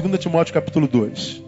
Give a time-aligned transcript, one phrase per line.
[0.00, 1.40] 2 Timóteo capítulo 2.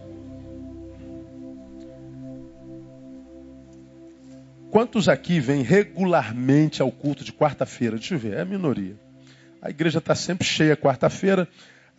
[4.71, 7.97] Quantos aqui vêm regularmente ao culto de quarta-feira?
[7.97, 8.95] Deixa eu ver, é a minoria.
[9.61, 11.49] A igreja está sempre cheia quarta-feira.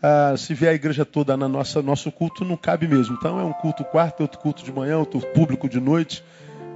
[0.02, 3.17] Ah, se vier a igreja toda na nossa nosso culto, não cabe mesmo.
[3.20, 6.23] Então é um culto quarta, outro culto de manhã, outro público de noite.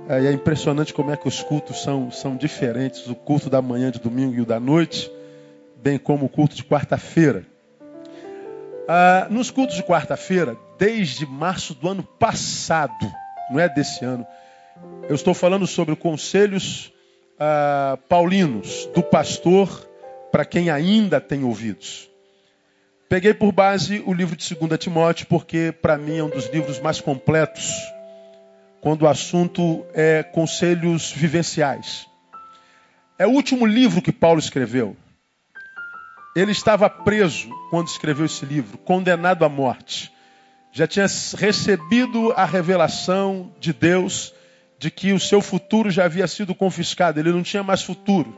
[0.10, 3.08] Ah, e é impressionante como é que os cultos são, são diferentes.
[3.08, 5.10] O culto da manhã de domingo e o da noite,
[5.82, 7.51] bem como o culto de quarta-feira.
[8.88, 13.12] Ah, nos cultos de quarta-feira, desde março do ano passado,
[13.50, 14.26] não é desse ano,
[15.08, 16.92] eu estou falando sobre conselhos
[17.40, 19.88] ah, paulinos do pastor
[20.32, 22.10] para quem ainda tem ouvidos.
[23.10, 26.80] Peguei por base o livro de 2 Timóteo, porque para mim é um dos livros
[26.80, 27.76] mais completos
[28.80, 32.08] quando o assunto é conselhos vivenciais.
[33.20, 34.96] É o último livro que Paulo escreveu.
[36.36, 40.12] Ele estava preso quando escreveu esse livro, condenado à morte.
[40.72, 41.06] Já tinha
[41.38, 44.34] recebido a revelação de Deus
[44.80, 48.36] de que o seu futuro já havia sido confiscado, ele não tinha mais futuro.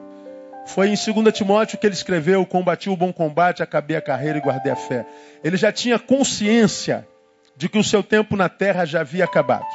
[0.66, 4.42] Foi em 2 Timóteo que ele escreveu: Combati o bom combate, acabei a carreira e
[4.42, 5.06] guardei a fé.
[5.44, 7.08] Ele já tinha consciência
[7.56, 9.66] de que o seu tempo na terra já havia acabado.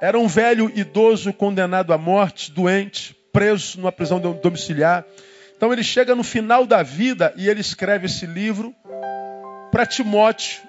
[0.00, 5.04] Era um velho idoso condenado à morte, doente, preso numa prisão domiciliar.
[5.60, 8.74] Então ele chega no final da vida e ele escreve esse livro
[9.70, 10.62] para Timóteo,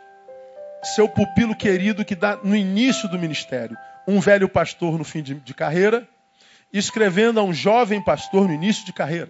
[0.83, 5.35] seu pupilo querido que dá no início do ministério um velho pastor no fim de,
[5.35, 6.05] de carreira,
[6.73, 9.29] escrevendo a um jovem pastor no início de carreira.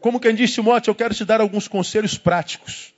[0.00, 2.92] Como quem diz, Timóteo, eu quero te dar alguns conselhos práticos,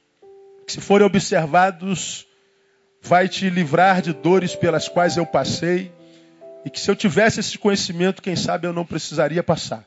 [0.67, 2.27] que se forem observados,
[3.03, 5.93] vai te livrar de dores pelas quais eu passei,
[6.67, 9.87] e que se eu tivesse esse conhecimento, quem sabe eu não precisaria passar.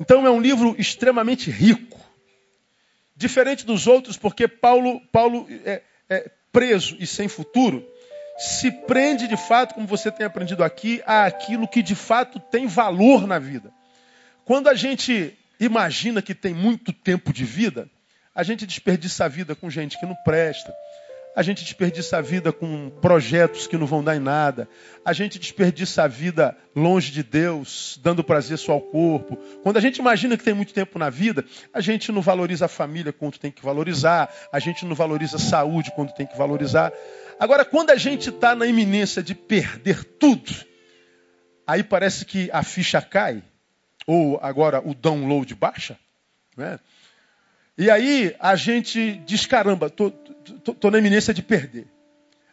[0.00, 1.98] Então é um livro extremamente rico,
[3.16, 7.84] diferente dos outros, porque Paulo, Paulo é, é, preso e sem futuro,
[8.38, 12.68] se prende de fato, como você tem aprendido aqui, a aquilo que de fato tem
[12.68, 13.72] valor na vida.
[14.44, 17.90] Quando a gente imagina que tem muito tempo de vida,
[18.32, 20.72] a gente desperdiça a vida com gente que não presta,
[21.34, 24.68] a gente desperdiça a vida com projetos que não vão dar em nada.
[25.04, 29.36] A gente desperdiça a vida longe de Deus, dando prazer só ao corpo.
[29.62, 32.68] Quando a gente imagina que tem muito tempo na vida, a gente não valoriza a
[32.68, 34.32] família quando tem que valorizar.
[34.52, 36.92] A gente não valoriza a saúde quando tem que valorizar.
[37.38, 40.52] Agora, quando a gente está na iminência de perder tudo,
[41.66, 43.42] aí parece que a ficha cai,
[44.06, 45.96] ou agora o download baixa,
[46.56, 46.80] né?
[47.78, 50.10] E aí a gente diz: caramba, tô,
[50.90, 51.86] na iminência de perder.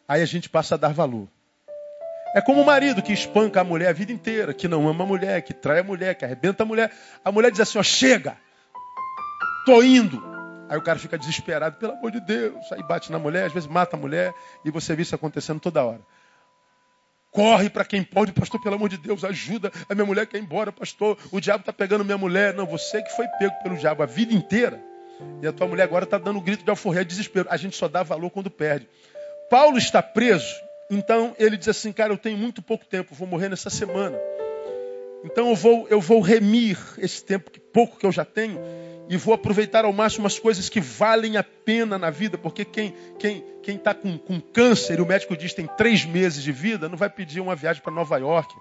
[0.07, 1.27] Aí a gente passa a dar valor.
[2.35, 5.07] É como o marido que espanca a mulher a vida inteira, que não ama a
[5.07, 6.91] mulher, que trai a mulher, que arrebenta a mulher.
[7.23, 8.37] A mulher diz assim: ó, chega,
[9.65, 10.23] tô indo.
[10.69, 12.71] Aí o cara fica desesperado, pelo amor de Deus.
[12.71, 14.31] Aí bate na mulher, às vezes mata a mulher,
[14.63, 16.01] e você vê isso acontecendo toda hora.
[17.31, 19.71] Corre para quem pode, pastor, pelo amor de Deus, ajuda.
[19.89, 21.17] A minha mulher quer ir embora, pastor.
[21.31, 22.53] O diabo está pegando minha mulher.
[22.53, 24.81] Não, você que foi pego pelo diabo a vida inteira.
[25.41, 27.47] E a tua mulher agora está dando um grito de alforria, de desespero.
[27.49, 28.87] A gente só dá valor quando perde.
[29.49, 30.55] Paulo está preso,
[30.89, 34.17] então ele diz assim, cara, eu tenho muito pouco tempo, vou morrer nessa semana.
[35.23, 38.59] Então eu vou, eu vou remir esse tempo que pouco que eu já tenho
[39.07, 42.93] e vou aproveitar ao máximo as coisas que valem a pena na vida, porque quem
[43.19, 46.87] quem quem está com, com câncer o médico diz que tem três meses de vida,
[46.89, 48.53] não vai pedir uma viagem para Nova York,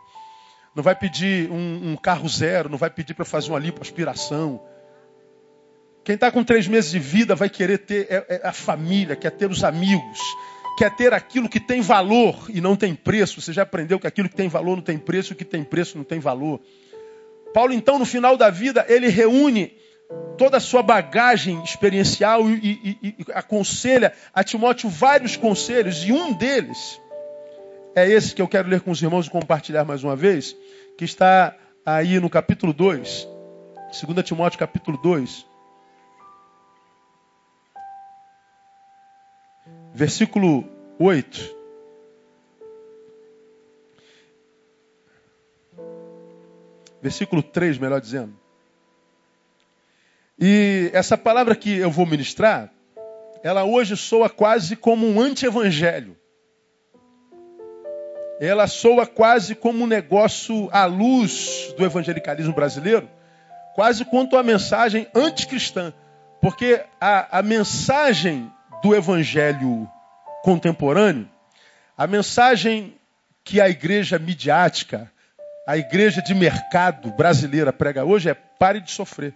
[0.75, 4.61] não vai pedir um, um carro zero, não vai pedir para fazer uma lipoaspiração,
[6.05, 9.31] quem está com três meses de vida vai querer ter é, é a família, quer
[9.31, 10.21] ter os amigos,
[10.77, 13.41] quer ter aquilo que tem valor e não tem preço.
[13.41, 15.97] Você já aprendeu que aquilo que tem valor não tem preço, o que tem preço
[15.97, 16.61] não tem valor.
[17.55, 19.77] Paulo, então, no final da vida, ele reúne
[20.37, 26.13] toda a sua bagagem experiencial e, e, e, e aconselha a Timóteo vários conselhos, e
[26.13, 27.01] um deles
[27.95, 30.57] é esse que eu quero ler com os irmãos e compartilhar mais uma vez,
[30.99, 31.57] que está
[31.87, 33.29] aí no capítulo 2,
[34.07, 35.54] 2 Timóteo capítulo 2.
[39.95, 40.65] Versículo
[40.99, 41.55] 8.
[47.01, 48.35] Versículo 3, melhor dizendo.
[50.39, 52.73] E essa palavra que eu vou ministrar,
[53.43, 56.17] ela hoje soa quase como um anti-evangelho.
[58.41, 63.09] Ela soa quase como um negócio à luz do evangelicalismo brasileiro,
[63.77, 65.93] quase quanto a mensagem anticristã.
[66.41, 68.51] Porque a, a mensagem
[68.85, 69.91] do evangelho
[70.43, 71.27] contemporâneo,
[71.97, 72.95] a mensagem
[73.43, 75.11] que a igreja midiática,
[75.67, 79.33] a igreja de mercado brasileira prega hoje é pare de sofrer.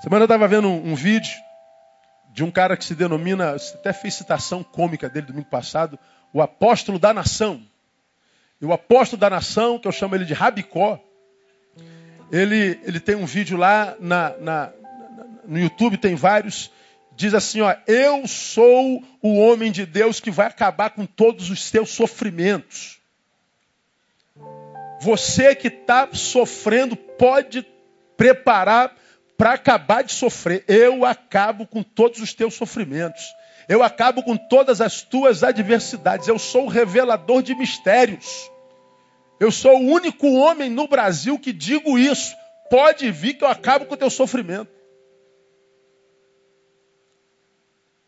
[0.00, 1.34] Semana eu estava vendo um, um, vídeo
[2.32, 5.98] de um cara que se denomina, até fez citação cômica dele domingo passado,
[6.32, 7.60] o apóstolo da nação.
[8.60, 10.96] E o apóstolo da nação, que eu chamo ele de Rabicó,
[12.30, 14.72] ele, ele tem um vídeo lá na, na,
[15.46, 16.70] no YouTube, tem vários,
[17.16, 21.62] diz assim, ó, eu sou o homem de Deus que vai acabar com todos os
[21.62, 22.98] seus sofrimentos.
[25.00, 27.66] Você que está sofrendo pode
[28.16, 28.94] preparar
[29.36, 30.62] para acabar de sofrer.
[30.68, 33.24] Eu acabo com todos os teus sofrimentos.
[33.66, 36.28] Eu acabo com todas as tuas adversidades.
[36.28, 38.50] Eu sou o revelador de mistérios.
[39.38, 42.36] Eu sou o único homem no Brasil que digo isso.
[42.68, 44.70] Pode vir que eu acabo com o teu sofrimento.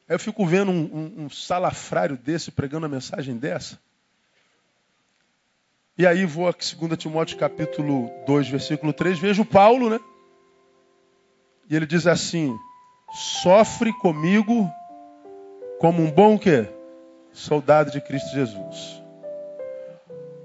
[0.08, 3.78] Aí eu fico vendo um, um, um salafrário desse pregando a mensagem dessa.
[5.96, 10.00] E aí vou a 2 Timóteo capítulo 2, versículo 3, vejo Paulo, né?
[11.68, 12.58] E ele diz assim:
[13.42, 14.70] sofre comigo
[15.78, 16.68] como um bom quê?
[17.32, 19.02] Soldado de Cristo Jesus.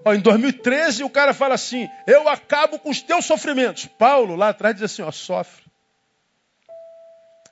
[0.04, 3.86] Ó, em 2013 o cara fala assim: eu acabo com os teus sofrimentos.
[3.86, 5.67] Paulo lá atrás diz assim: ó, sofre.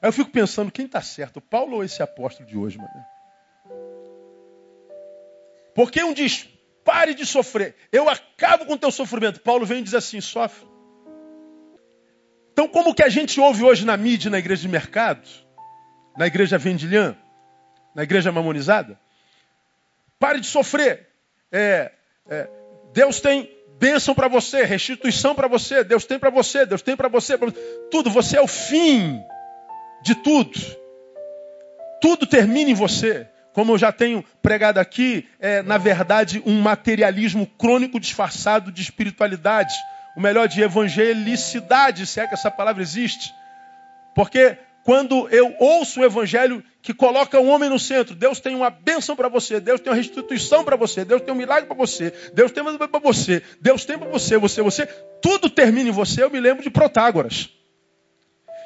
[0.02, 3.06] Aí eu fico pensando, quem está certo, Paulo ou esse apóstolo de hoje, mano?
[5.74, 6.48] Porque um diz,
[6.84, 9.42] pare de sofrer, eu acabo com o teu sofrimento.
[9.42, 10.68] Paulo vem e diz assim, sofre.
[12.54, 15.28] Então, como que a gente ouve hoje na mídia, na igreja de mercado,
[16.18, 17.18] na igreja vendilhã,
[17.94, 18.98] na igreja mamonizada?
[20.18, 21.10] Pare de sofrer.
[21.52, 21.92] É,
[22.30, 22.50] é,
[22.94, 27.10] Deus tem bênção para você, restituição para você, Deus tem para você, Deus tem para
[27.10, 27.52] você, pra...
[27.92, 28.10] tudo.
[28.10, 29.22] Você é o fim
[30.06, 30.60] de tudo.
[32.00, 33.28] Tudo termina em você.
[33.52, 39.74] Como eu já tenho pregado aqui, é na verdade um materialismo crônico disfarçado de espiritualidade
[40.16, 43.34] o melhor de evangelicidade, se é que essa palavra existe.
[44.16, 48.70] Porque quando eu ouço o evangelho que coloca o homem no centro, Deus tem uma
[48.70, 52.14] bênção para você, Deus tem uma restituição para você, Deus tem um milagre para você,
[52.34, 54.86] Deus tem para você, Deus tem para você, você, você,
[55.22, 56.24] tudo termina em você.
[56.24, 57.50] Eu me lembro de Protágoras,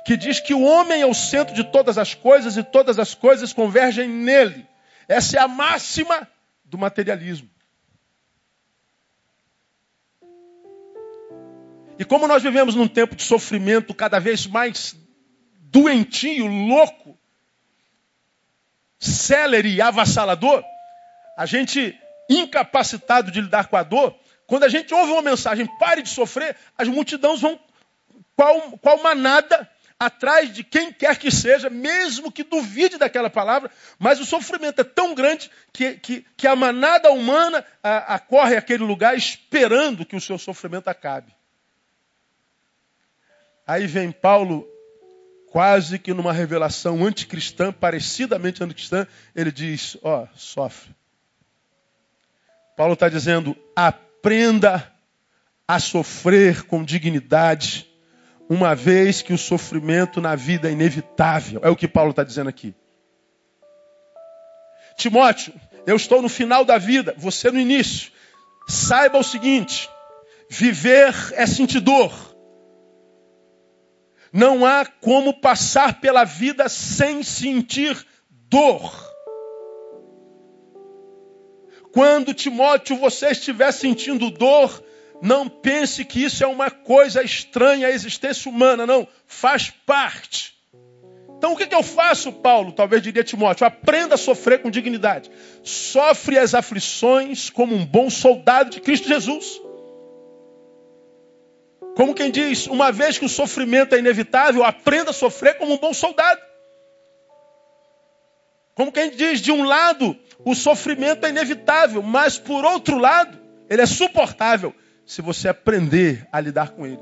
[0.05, 3.13] que diz que o homem é o centro de todas as coisas e todas as
[3.13, 4.65] coisas convergem nele.
[5.07, 6.27] Essa é a máxima
[6.63, 7.49] do materialismo.
[11.97, 14.95] E como nós vivemos num tempo de sofrimento cada vez mais
[15.59, 17.17] doentio, louco,
[18.97, 20.63] célere e avassalador,
[21.37, 21.97] a gente
[22.29, 24.15] incapacitado de lidar com a dor,
[24.47, 27.59] quando a gente ouve uma mensagem, pare de sofrer, as multidões vão,
[28.35, 34.19] qual, qual manada, atrás de quem quer que seja, mesmo que duvide daquela palavra, mas
[34.19, 40.05] o sofrimento é tão grande que, que, que a manada humana acorre àquele lugar esperando
[40.05, 41.35] que o seu sofrimento acabe.
[43.67, 44.65] Aí vem Paulo,
[45.51, 50.95] quase que numa revelação anticristã, parecidamente anticristã, ele diz: Ó, oh, sofre.
[52.75, 54.91] Paulo está dizendo: aprenda
[55.67, 57.88] a sofrer com dignidade,
[58.49, 61.61] uma vez que o sofrimento na vida é inevitável.
[61.63, 62.73] É o que Paulo está dizendo aqui.
[64.97, 65.53] Timóteo,
[65.85, 68.11] eu estou no final da vida, você no início.
[68.67, 69.87] Saiba o seguinte:
[70.49, 72.11] viver é sentir dor.
[74.33, 79.07] Não há como passar pela vida sem sentir dor.
[81.91, 84.83] Quando Timóteo você estiver sentindo dor,
[85.21, 89.07] não pense que isso é uma coisa estranha à existência humana, não.
[89.27, 90.57] Faz parte.
[91.37, 92.71] Então o que, que eu faço, Paulo?
[92.71, 95.29] Talvez diria Timóteo: aprenda a sofrer com dignidade.
[95.63, 99.61] Sofre as aflições como um bom soldado de Cristo Jesus.
[101.95, 105.77] Como quem diz, uma vez que o sofrimento é inevitável, aprenda a sofrer como um
[105.77, 106.41] bom soldado.
[108.73, 113.37] Como quem diz, de um lado, o sofrimento é inevitável, mas por outro lado,
[113.69, 114.73] ele é suportável
[115.09, 116.99] se você aprender a lidar com ele.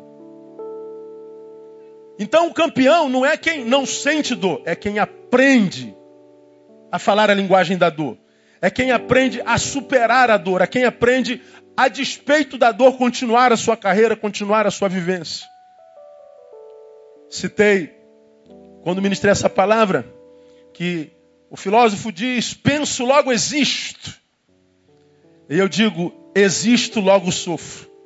[2.17, 5.93] Então o campeão não é quem não sente dor, é quem aprende
[6.89, 8.17] a falar a linguagem da dor.
[8.61, 11.41] É quem aprende a superar a dor, é quem aprende
[11.75, 15.45] a despeito da dor, continuar a sua carreira, continuar a sua vivência.
[17.29, 17.93] Citei,
[18.83, 20.07] quando ministrei essa palavra,
[20.73, 21.11] que
[21.49, 24.17] o filósofo diz: penso, logo existo.
[25.49, 27.96] E eu digo: existo, logo sofro.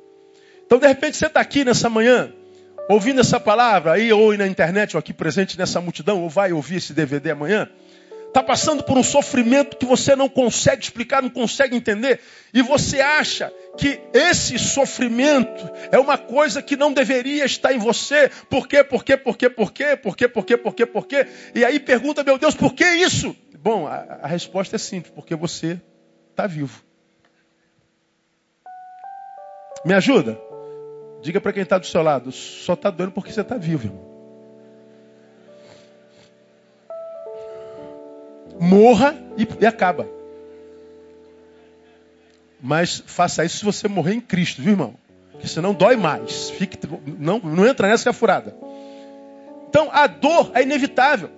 [0.72, 2.32] Então, de repente, você está aqui nessa manhã,
[2.88, 6.76] ouvindo essa palavra, aí ou na internet, ou aqui presente nessa multidão, ou vai ouvir
[6.76, 7.68] esse DVD amanhã.
[8.26, 12.20] está passando por um sofrimento que você não consegue explicar, não consegue entender,
[12.54, 18.30] e você acha que esse sofrimento é uma coisa que não deveria estar em você.
[18.48, 18.82] Por quê?
[18.82, 19.18] Por quê?
[19.18, 19.50] Por quê?
[19.50, 19.94] Por quê?
[19.94, 20.26] Por quê?
[20.26, 20.56] Por quê?
[20.56, 20.86] Por quê?
[20.86, 21.26] Por quê?
[21.54, 23.36] E aí pergunta, meu Deus, por que isso?
[23.58, 25.78] Bom, a, a resposta é simples, porque você
[26.30, 26.82] está vivo.
[29.84, 30.51] Me ajuda?
[31.22, 34.12] Diga para quem está do seu lado, só está doendo porque você está vivo, irmão.
[38.60, 40.06] Morra e, e acaba.
[42.60, 44.94] Mas faça isso se você morrer em Cristo, viu, irmão?
[45.30, 46.50] Porque senão dói mais.
[46.50, 46.78] Fique,
[47.18, 48.56] não, não entra nessa que é furada.
[49.68, 51.30] Então, a dor é inevitável.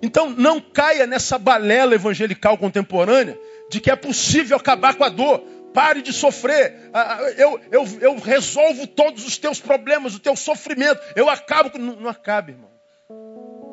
[0.00, 3.38] Então, não caia nessa balela evangelical contemporânea
[3.70, 5.42] de que é possível acabar com a dor.
[5.72, 6.90] Pare de sofrer.
[6.92, 11.00] Ah, ah, eu, eu, eu resolvo todos os teus problemas, o teu sofrimento.
[11.16, 11.70] Eu acabo.
[11.70, 11.78] com.
[11.78, 12.70] Não, não acaba, irmão.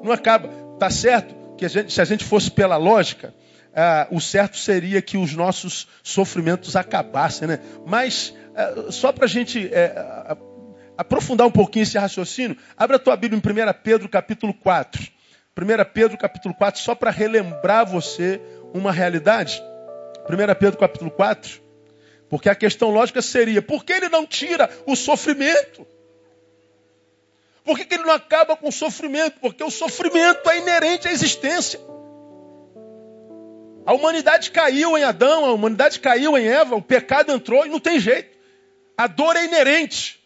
[0.04, 0.50] Não acaba.
[0.80, 3.34] Tá certo que a gente, se a gente fosse pela lógica,
[3.76, 7.60] ah, o certo seria que os nossos sofrimentos acabassem, né?
[7.86, 9.94] Mas ah, só para a gente é,
[10.98, 15.02] aprofundar um pouquinho esse raciocínio, abra a tua Bíblia em 1 Pedro capítulo 4.
[15.58, 18.42] 1 Pedro capítulo 4, só para relembrar você
[18.74, 19.62] uma realidade.
[20.30, 21.62] 1 Pedro capítulo 4,
[22.30, 25.86] porque a questão lógica seria, por que ele não tira o sofrimento?
[27.64, 29.40] Por que, que ele não acaba com o sofrimento?
[29.40, 31.80] Porque o sofrimento é inerente à existência.
[33.86, 37.80] A humanidade caiu em Adão, a humanidade caiu em Eva, o pecado entrou e não
[37.80, 38.38] tem jeito.
[38.96, 40.20] A dor é inerente.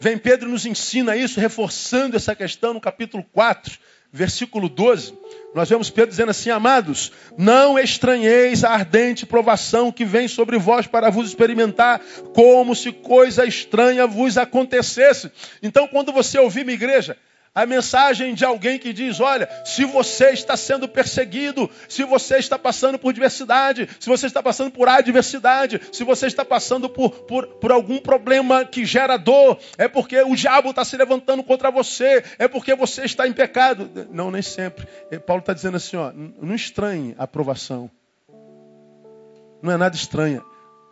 [0.00, 3.78] Vem Pedro nos ensina isso, reforçando essa questão no capítulo 4,
[4.12, 5.14] versículo 12.
[5.54, 10.86] Nós vemos Pedro dizendo assim: Amados, não estranheis a ardente provação que vem sobre vós
[10.86, 12.00] para vos experimentar,
[12.34, 15.30] como se coisa estranha vos acontecesse.
[15.62, 17.16] Então, quando você ouvir, minha igreja,
[17.54, 22.58] a mensagem de alguém que diz: olha, se você está sendo perseguido, se você está
[22.58, 27.46] passando por diversidade, se você está passando por adversidade, se você está passando por, por,
[27.46, 32.24] por algum problema que gera dor, é porque o diabo está se levantando contra você,
[32.38, 33.90] é porque você está em pecado.
[34.10, 34.86] Não, nem sempre.
[35.26, 37.90] Paulo está dizendo assim: ó, não estranhe a aprovação.
[39.62, 40.42] Não é nada estranha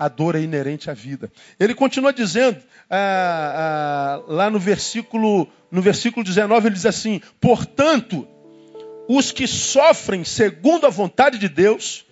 [0.00, 1.31] a dor é inerente à vida.
[1.59, 2.59] Ele continua dizendo,
[2.90, 8.26] ah, ah, lá no versículo, no versículo 19, ele diz assim: Portanto,
[9.09, 12.04] os que sofrem segundo a vontade de Deus,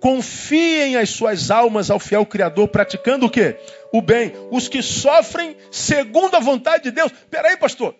[0.00, 3.56] confiem as suas almas ao fiel Criador, praticando o quê?
[3.92, 4.32] O bem.
[4.50, 7.12] Os que sofrem segundo a vontade de Deus.
[7.30, 7.94] Peraí, pastor.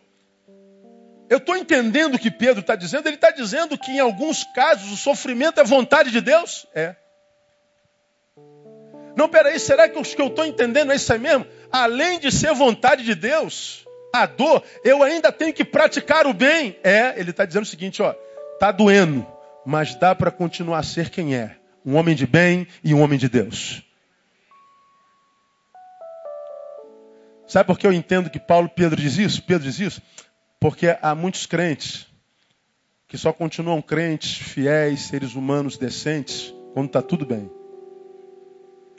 [1.29, 3.07] Eu estou entendendo o que Pedro está dizendo.
[3.07, 6.67] Ele está dizendo que em alguns casos o sofrimento é vontade de Deus?
[6.75, 6.97] É.
[9.17, 11.47] Não, peraí, será que os que eu estou entendendo é isso aí mesmo?
[11.73, 16.79] Além de ser vontade de Deus, a dor, eu ainda tenho que praticar o bem.
[16.85, 18.13] É, ele está dizendo o seguinte, ó,
[18.61, 19.27] tá doendo,
[19.65, 23.19] mas dá para continuar a ser quem é, um homem de bem e um homem
[23.19, 23.83] de Deus.
[27.47, 29.43] Sabe por que eu entendo que Paulo Pedro diz isso?
[29.43, 30.03] Pedro diz isso?
[30.61, 32.07] Porque há muitos crentes
[33.09, 37.51] que só continuam crentes, fiéis, seres humanos decentes, quando está tudo bem.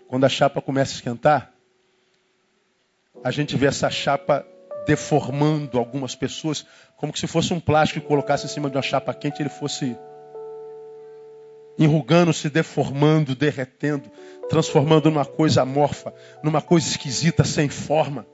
[0.08, 1.53] Quando a chapa começa a esquentar,
[3.24, 4.46] a gente vê essa chapa
[4.86, 6.66] deformando algumas pessoas,
[6.98, 9.98] como se fosse um plástico que colocasse em cima de uma chapa quente, ele fosse
[11.78, 14.12] enrugando, se deformando, derretendo,
[14.50, 16.14] transformando numa coisa amorfa,
[16.44, 18.28] numa coisa esquisita, sem forma.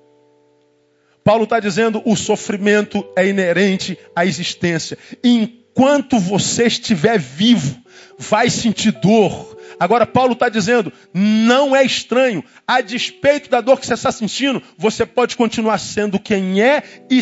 [1.23, 4.97] Paulo está dizendo: o sofrimento é inerente à existência.
[5.23, 7.79] Enquanto você estiver vivo,
[8.17, 9.48] vai sentir dor,
[9.79, 14.61] Agora, Paulo está dizendo: não é estranho, a despeito da dor que você está sentindo,
[14.77, 17.21] você pode continuar sendo quem é e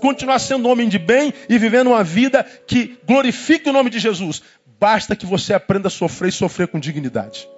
[0.00, 4.42] continuar sendo homem de bem e vivendo uma vida que glorifique o nome de Jesus.
[4.78, 7.48] Basta que você aprenda a sofrer e sofrer com dignidade.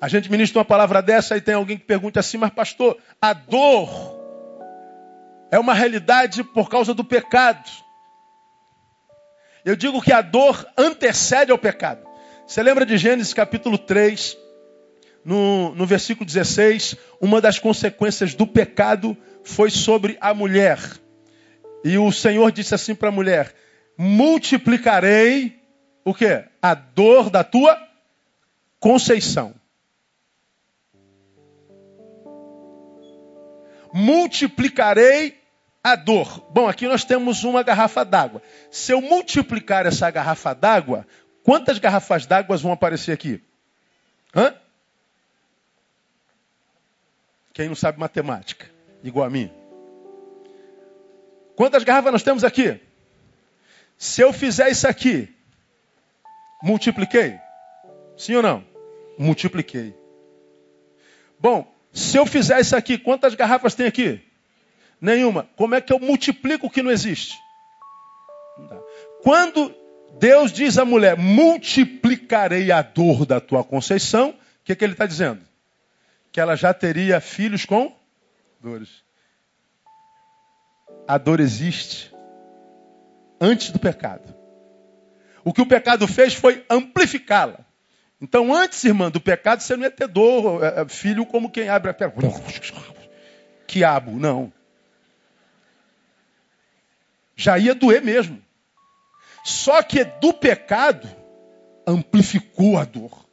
[0.00, 3.32] A gente ministra uma palavra dessa e tem alguém que pergunta assim, mas pastor, a
[3.32, 4.16] dor
[5.50, 7.68] é uma realidade por causa do pecado.
[9.68, 12.00] Eu digo que a dor antecede ao pecado.
[12.46, 14.34] Você lembra de Gênesis capítulo 3,
[15.22, 16.96] no, no versículo 16?
[17.20, 20.78] Uma das consequências do pecado foi sobre a mulher.
[21.84, 23.54] E o Senhor disse assim para a mulher:
[23.98, 25.60] multiplicarei
[26.02, 26.42] o que?
[26.62, 27.78] A dor da tua
[28.80, 29.54] conceição.
[33.92, 35.37] Multiplicarei
[35.92, 36.46] a dor.
[36.50, 38.42] Bom, aqui nós temos uma garrafa d'água.
[38.70, 41.06] Se eu multiplicar essa garrafa d'água,
[41.42, 43.42] quantas garrafas d'água vão aparecer aqui?
[44.34, 44.54] Hã?
[47.52, 48.70] Quem não sabe matemática,
[49.02, 49.50] igual a mim.
[51.56, 52.80] Quantas garrafas nós temos aqui?
[53.96, 55.34] Se eu fizer isso aqui,
[56.62, 57.38] multipliquei?
[58.16, 58.64] Sim ou não?
[59.18, 59.92] Multipliquei.
[61.40, 64.27] Bom, se eu fizer isso aqui, quantas garrafas tem aqui?
[65.00, 65.48] Nenhuma.
[65.56, 67.38] Como é que eu multiplico o que não existe?
[69.22, 69.74] Quando
[70.18, 75.06] Deus diz à mulher: multiplicarei a dor da tua conceição, o que, que ele está
[75.06, 75.40] dizendo?
[76.32, 77.96] Que ela já teria filhos com
[78.60, 79.02] dores.
[81.06, 82.12] A dor existe
[83.40, 84.34] antes do pecado.
[85.44, 87.60] O que o pecado fez foi amplificá-la.
[88.20, 91.68] Então, antes, irmã, do pecado, você não ia ter dor, é, é, filho como quem
[91.68, 92.14] abre a perna.
[93.66, 94.52] Quiabo, não.
[97.38, 98.42] Já ia doer mesmo.
[99.44, 101.08] Só que do pecado,
[101.86, 103.24] amplificou a dor.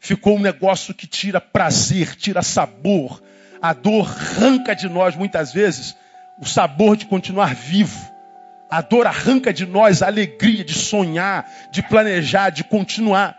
[0.00, 3.22] Ficou um negócio que tira prazer, tira sabor.
[3.60, 5.94] A dor arranca de nós, muitas vezes,
[6.40, 8.10] o sabor de continuar vivo.
[8.70, 13.38] A dor arranca de nós a alegria de sonhar, de planejar, de continuar.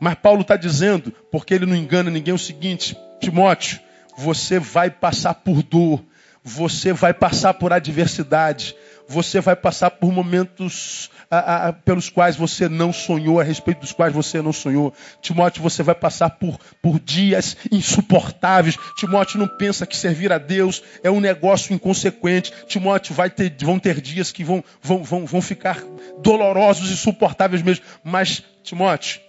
[0.00, 3.80] Mas Paulo está dizendo, porque ele não engana ninguém, é o seguinte: Timóteo,
[4.16, 6.02] você vai passar por dor,
[6.42, 8.74] você vai passar por adversidade,
[9.06, 13.92] você vai passar por momentos a, a, pelos quais você não sonhou, a respeito dos
[13.92, 14.92] quais você não sonhou.
[15.20, 18.76] Timóteo, você vai passar por, por dias insuportáveis.
[18.96, 22.52] Timóteo não pensa que servir a Deus é um negócio inconsequente.
[22.66, 25.82] Timóteo vai ter, vão ter dias que vão, vão, vão, vão ficar
[26.18, 27.84] dolorosos e insuportáveis mesmo.
[28.04, 29.20] Mas, Timóteo,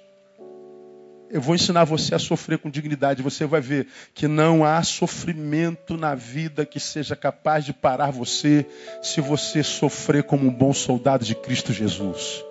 [1.34, 3.24] eu vou ensinar você a sofrer com dignidade.
[3.24, 8.64] Você vai ver que não há sofrimento na vida que seja capaz de parar você
[9.02, 12.46] se você sofrer como um bom soldado de Cristo Jesus.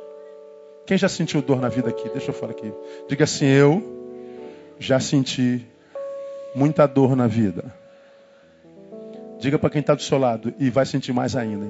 [0.84, 2.08] Quem já sentiu dor na vida aqui?
[2.08, 2.72] Deixa eu falar aqui.
[3.08, 5.64] Diga assim: Eu já senti
[6.52, 7.72] muita dor na vida.
[9.38, 11.64] Diga para quem está do seu lado e vai sentir mais ainda.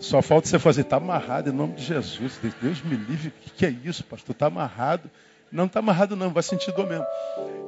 [0.00, 2.40] Só falta você fazer, está amarrado em nome de Jesus.
[2.60, 4.32] Deus me livre, o que, que é isso, pastor?
[4.32, 5.10] Está amarrado.
[5.52, 7.04] Não está amarrado, não, vai sentir dor mesmo.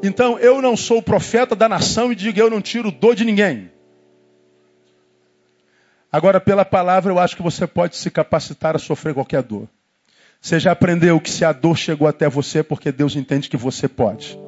[0.03, 3.25] Então, eu não sou o profeta da nação e digo, eu não tiro dor de
[3.25, 3.71] ninguém.
[6.11, 9.69] Agora, pela palavra, eu acho que você pode se capacitar a sofrer qualquer dor.
[10.41, 13.57] Você já aprendeu que se a dor chegou até você, é porque Deus entende que
[13.57, 14.39] você pode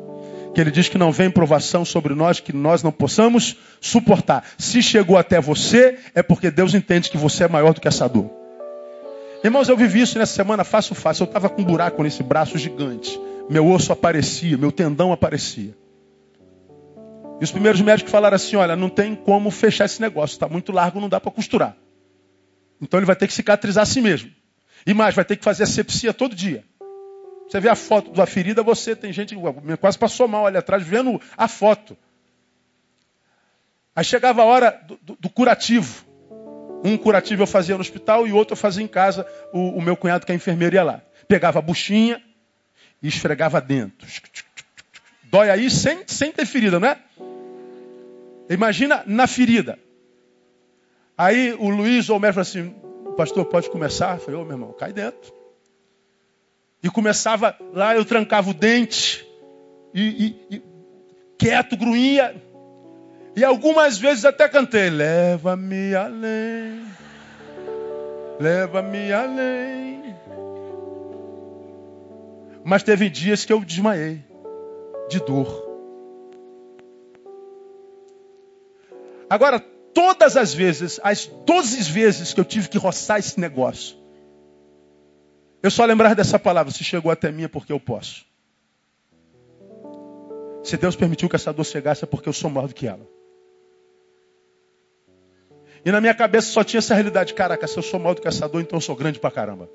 [0.54, 4.44] que ele diz que não vem provação sobre nós que nós não possamos suportar.
[4.56, 8.08] Se chegou até você, é porque Deus entende que você é maior do que essa
[8.08, 8.30] dor.
[9.42, 11.24] Irmãos, eu vivi isso nessa semana fácil, fácil.
[11.24, 13.20] Eu estava com um buraco nesse braço gigante.
[13.50, 15.76] Meu osso aparecia, meu tendão aparecia.
[17.40, 20.72] E os primeiros médicos falaram assim: olha, não tem como fechar esse negócio, está muito
[20.72, 21.76] largo, não dá para costurar.
[22.80, 24.30] Então ele vai ter que cicatrizar a si mesmo.
[24.86, 26.64] E mais, vai ter que fazer asepsia todo dia.
[27.48, 29.36] Você vê a foto da ferida, você tem gente
[29.80, 31.96] quase passou mal ali atrás vendo a foto.
[33.94, 36.04] Aí chegava a hora do, do, do curativo.
[36.84, 39.26] Um curativo eu fazia no hospital e outro eu fazia em casa.
[39.52, 41.02] O, o meu cunhado, que é enfermeiro, ia lá.
[41.28, 42.22] Pegava a buchinha
[43.02, 44.06] e esfregava dentro.
[45.24, 46.98] Dói aí sem, sem ter ferida, não é?
[48.50, 49.78] Imagina na ferida.
[51.16, 54.16] Aí o Luiz ou o médico falou assim: Pastor, pode começar?
[54.16, 55.32] Eu falei: Ô oh, meu irmão, cai dentro.
[56.84, 59.26] E começava lá, eu trancava o dente,
[59.94, 60.62] e, e, e
[61.38, 62.36] quieto, grunhia.
[63.34, 66.84] E algumas vezes até cantei: Leva-me além,
[68.38, 70.14] leva-me além.
[72.62, 74.22] Mas teve dias que eu desmaiei
[75.08, 75.64] de dor.
[79.30, 84.03] Agora, todas as vezes, as 12 vezes que eu tive que roçar esse negócio,
[85.64, 88.26] eu só lembrar dessa palavra, se chegou até mim é porque eu posso.
[90.62, 93.08] Se Deus permitiu que essa dor chegasse é porque eu sou maior do que ela.
[95.82, 97.32] E na minha cabeça só tinha essa realidade.
[97.32, 99.70] Caraca, se eu sou maior do que essa dor, então eu sou grande pra caramba.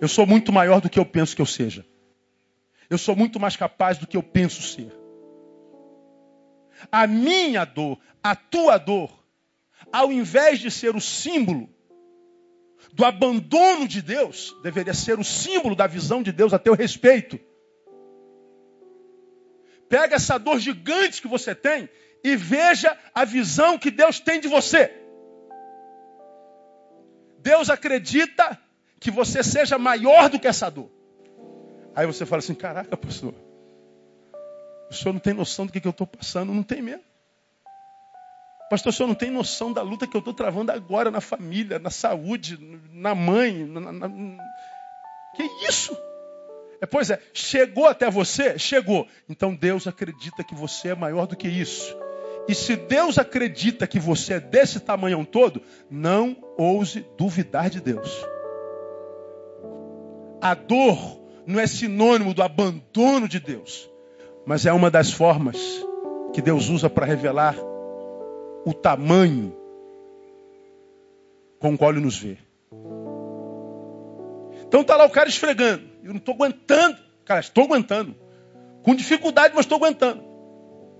[0.00, 1.86] Eu sou muito maior do que eu penso que eu seja.
[2.90, 4.92] Eu sou muito mais capaz do que eu penso ser.
[6.90, 9.08] A minha dor, a tua dor,
[9.92, 11.72] ao invés de ser o símbolo
[12.94, 17.40] do abandono de Deus, deveria ser o símbolo da visão de Deus a teu respeito.
[19.88, 21.88] Pega essa dor gigante que você tem
[22.22, 24.92] e veja a visão que Deus tem de você.
[27.40, 28.58] Deus acredita
[29.00, 30.88] que você seja maior do que essa dor.
[31.96, 33.34] Aí você fala assim: caraca, pastor,
[34.88, 37.04] o senhor não tem noção do que, eu estou passando, não tem mesmo.
[38.70, 41.78] Pastor, o senhor não tem noção da luta que eu estou travando agora na família,
[41.78, 42.58] na saúde,
[42.92, 43.64] na mãe.
[43.64, 44.08] Na, na...
[45.36, 45.96] Que isso?
[46.80, 48.58] É, pois é, chegou até você?
[48.58, 49.06] Chegou.
[49.28, 51.96] Então Deus acredita que você é maior do que isso.
[52.46, 58.24] E se Deus acredita que você é desse tamanho todo, não ouse duvidar de Deus.
[60.42, 63.88] A dor não é sinônimo do abandono de Deus,
[64.44, 65.58] mas é uma das formas
[66.34, 67.56] que Deus usa para revelar
[68.64, 69.56] o tamanho
[71.58, 72.38] com o qual ele nos vê.
[74.66, 75.88] Então está lá o cara esfregando.
[76.02, 76.98] Eu não estou aguentando.
[77.24, 78.14] Cara, estou aguentando.
[78.82, 80.22] Com dificuldade, mas estou aguentando.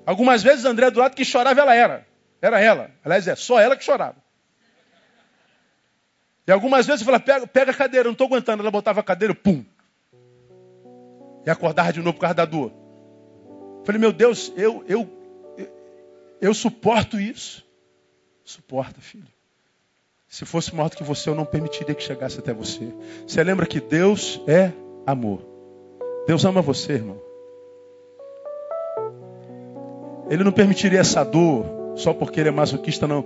[0.06, 2.06] Algumas vezes André do lado que chorava, ela era.
[2.40, 2.90] Era ela.
[3.04, 4.16] Aliás, é só ela que chorava.
[6.46, 8.62] E algumas vezes eu falava, pega, pega a cadeira, eu não estou aguentando.
[8.62, 9.64] Ela botava a cadeira, pum.
[11.46, 12.72] E acordava de novo por causa da dor.
[13.84, 15.10] Falei, meu Deus, eu, eu,
[16.46, 17.64] eu, suporto isso.
[18.44, 19.26] Suporta, filho.
[20.28, 22.92] Se fosse maior do que você, eu não permitiria que chegasse até você.
[23.26, 24.72] Você lembra que Deus é
[25.06, 25.40] amor.
[26.26, 27.20] Deus ama você, irmão.
[30.28, 31.64] Ele não permitiria essa dor
[31.96, 33.24] só porque ele é masoquista, não.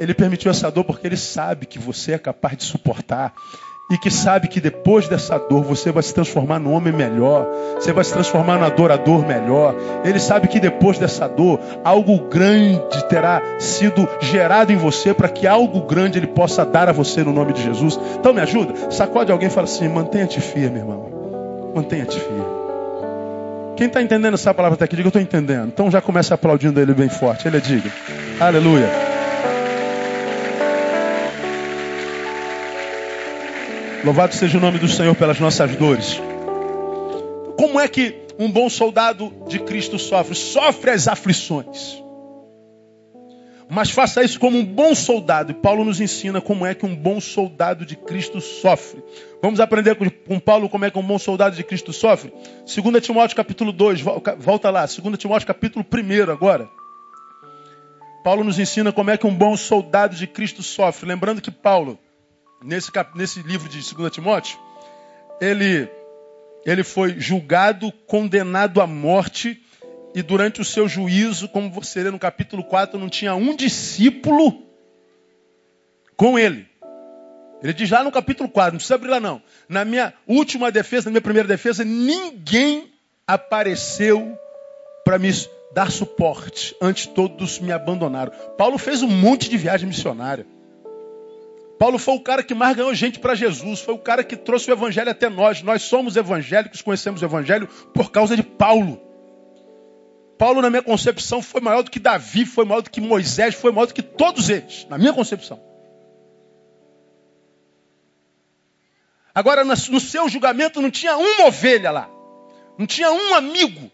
[0.00, 3.34] Ele permitiu essa dor porque ele sabe que você é capaz de suportar
[3.90, 7.92] e que sabe que depois dessa dor você vai se transformar num homem melhor, você
[7.92, 9.74] vai se transformar num adorador melhor.
[10.04, 15.46] Ele sabe que depois dessa dor algo grande terá sido gerado em você para que
[15.46, 17.98] algo grande ele possa dar a você no nome de Jesus.
[18.18, 21.72] Então me ajuda, sacode alguém e fala assim: mantenha-te firme, irmão.
[21.74, 22.62] Mantenha-te firme.
[23.76, 25.68] Quem está entendendo essa palavra até aqui, diga eu estou entendendo.
[25.68, 27.46] Então já começa aplaudindo ele bem forte.
[27.46, 27.90] Ele diga:
[28.40, 29.01] Aleluia.
[34.04, 36.20] Louvado seja o nome do Senhor pelas nossas dores.
[37.56, 40.34] Como é que um bom soldado de Cristo sofre?
[40.34, 42.02] Sofre as aflições.
[43.70, 45.52] Mas faça isso como um bom soldado.
[45.52, 49.02] E Paulo nos ensina como é que um bom soldado de Cristo sofre.
[49.40, 52.32] Vamos aprender com Paulo como é que um bom soldado de Cristo sofre?
[52.66, 54.00] 2 Timóteo capítulo 2,
[54.38, 54.84] volta lá.
[54.84, 56.68] 2 Timóteo capítulo 1 agora.
[58.24, 61.08] Paulo nos ensina como é que um bom soldado de Cristo sofre.
[61.08, 62.00] Lembrando que Paulo
[62.62, 64.58] nesse, nesse livro de 2 Timóteo,
[65.40, 65.88] ele,
[66.64, 69.62] ele foi julgado, condenado à morte,
[70.14, 74.62] e durante o seu juízo, como você lê no capítulo 4, não tinha um discípulo
[76.16, 76.66] com ele.
[77.62, 79.40] Ele diz lá no capítulo 4, não precisa abrir lá não.
[79.68, 82.92] Na minha última defesa, na minha primeira defesa, ninguém
[83.26, 84.36] apareceu
[85.04, 85.30] para me
[85.72, 86.76] dar suporte.
[86.80, 88.32] Antes todos me abandonaram.
[88.58, 90.46] Paulo fez um monte de viagem missionária.
[91.82, 94.70] Paulo foi o cara que mais ganhou gente para Jesus, foi o cara que trouxe
[94.70, 95.62] o evangelho até nós.
[95.62, 99.02] Nós somos evangélicos, conhecemos o evangelho por causa de Paulo.
[100.38, 103.72] Paulo, na minha concepção, foi maior do que Davi, foi maior do que Moisés, foi
[103.72, 105.60] maior do que todos eles, na minha concepção.
[109.34, 112.08] Agora, no seu julgamento, não tinha uma ovelha lá,
[112.78, 113.90] não tinha um amigo,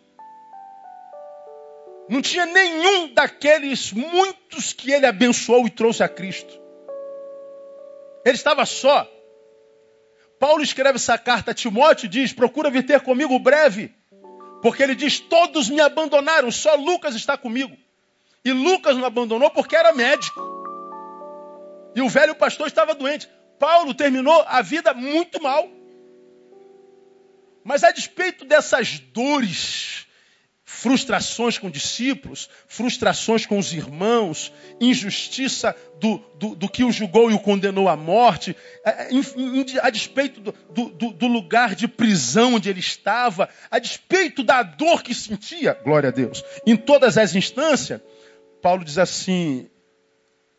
[2.06, 6.67] não tinha nenhum daqueles muitos que ele abençoou e trouxe a Cristo.
[8.24, 9.06] Ele estava só.
[10.38, 13.94] Paulo escreve essa carta a Timóteo e diz: Procura vir ter comigo breve.
[14.62, 17.76] Porque ele diz: Todos me abandonaram, só Lucas está comigo.
[18.44, 20.40] E Lucas não abandonou porque era médico.
[21.94, 23.28] E o velho pastor estava doente.
[23.58, 25.68] Paulo terminou a vida muito mal.
[27.64, 30.06] Mas a despeito dessas dores,
[30.70, 37.34] frustrações com discípulos, frustrações com os irmãos, injustiça do, do, do que o julgou e
[37.34, 38.54] o condenou à morte,
[38.84, 39.08] é, é,
[39.82, 40.54] a despeito do,
[40.90, 46.10] do, do lugar de prisão onde ele estava, a despeito da dor que sentia, glória
[46.10, 48.02] a Deus, em todas as instâncias,
[48.60, 49.70] Paulo diz assim: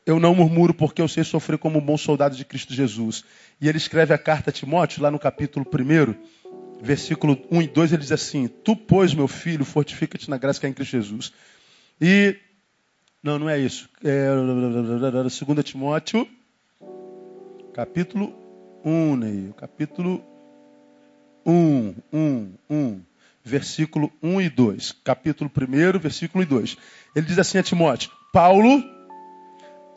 [0.08, 3.24] Eu não murmuro porque eu sei sofrer como um bom soldado de Cristo Jesus.
[3.62, 6.39] E ele escreve a carta a Timóteo, lá no capítulo 1
[6.82, 10.66] versículo 1 e 2, ele diz assim: Tu, pois, meu filho, fortifica-te na graça que
[10.66, 11.34] é em Cristo Jesus.
[12.00, 12.36] E.
[13.22, 13.90] Não, não é isso.
[14.02, 16.28] É 2 Timóteo,
[17.74, 18.34] capítulo
[18.86, 19.54] 1, Neil.
[19.54, 20.24] Capítulo
[21.46, 23.02] 1, 1, 1.
[23.44, 24.92] Versículo 1 e 2.
[25.04, 26.78] Capítulo 1, versículo 2.
[27.14, 28.82] Ele diz assim a Timóteo: Paulo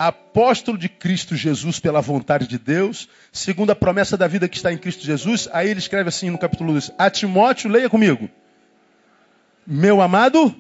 [0.07, 4.73] apóstolo de Cristo Jesus pela vontade de Deus, segundo a promessa da vida que está
[4.73, 5.49] em Cristo Jesus.
[5.53, 8.29] Aí ele escreve assim no capítulo 2: A Timóteo, leia comigo.
[9.67, 10.55] Meu amado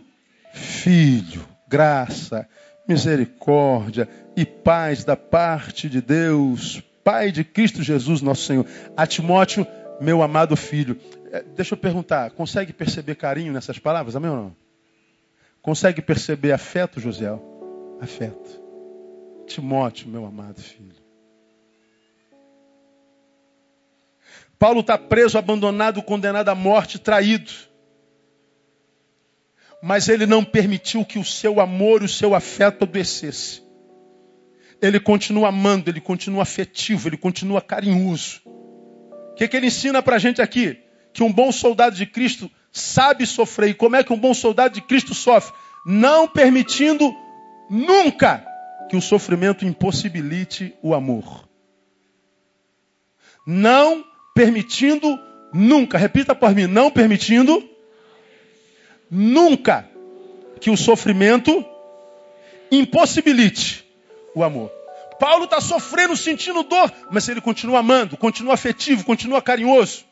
[0.52, 2.48] filho, graça,
[2.86, 8.66] misericórdia e paz da parte de Deus, Pai de Cristo Jesus, nosso Senhor.
[8.96, 9.66] A Timóteo,
[10.00, 10.96] meu amado filho.
[11.32, 14.14] É, deixa eu perguntar, consegue perceber carinho nessas palavras?
[14.14, 14.56] Amém ou não?
[15.60, 17.42] Consegue perceber afeto, Josiel?
[18.00, 18.61] Afeto.
[19.52, 21.02] Timóteo, meu amado filho.
[24.58, 27.50] Paulo está preso, abandonado, condenado à morte, traído.
[29.82, 33.62] Mas ele não permitiu que o seu amor e o seu afeto adoecesse.
[34.80, 38.40] Ele continua amando, ele continua afetivo, ele continua carinhoso.
[38.46, 40.78] O que, que ele ensina para a gente aqui?
[41.12, 43.70] Que um bom soldado de Cristo sabe sofrer.
[43.70, 45.52] E como é que um bom soldado de Cristo sofre?
[45.84, 47.12] Não permitindo
[47.68, 48.51] nunca
[48.92, 51.48] que o sofrimento impossibilite o amor.
[53.46, 55.18] Não permitindo
[55.50, 57.66] nunca, repita por mim, não permitindo
[59.10, 59.88] nunca
[60.60, 61.64] que o sofrimento
[62.70, 63.82] impossibilite
[64.34, 64.70] o amor.
[65.18, 70.04] Paulo está sofrendo, sentindo dor, mas ele continua amando, continua afetivo, continua carinhoso.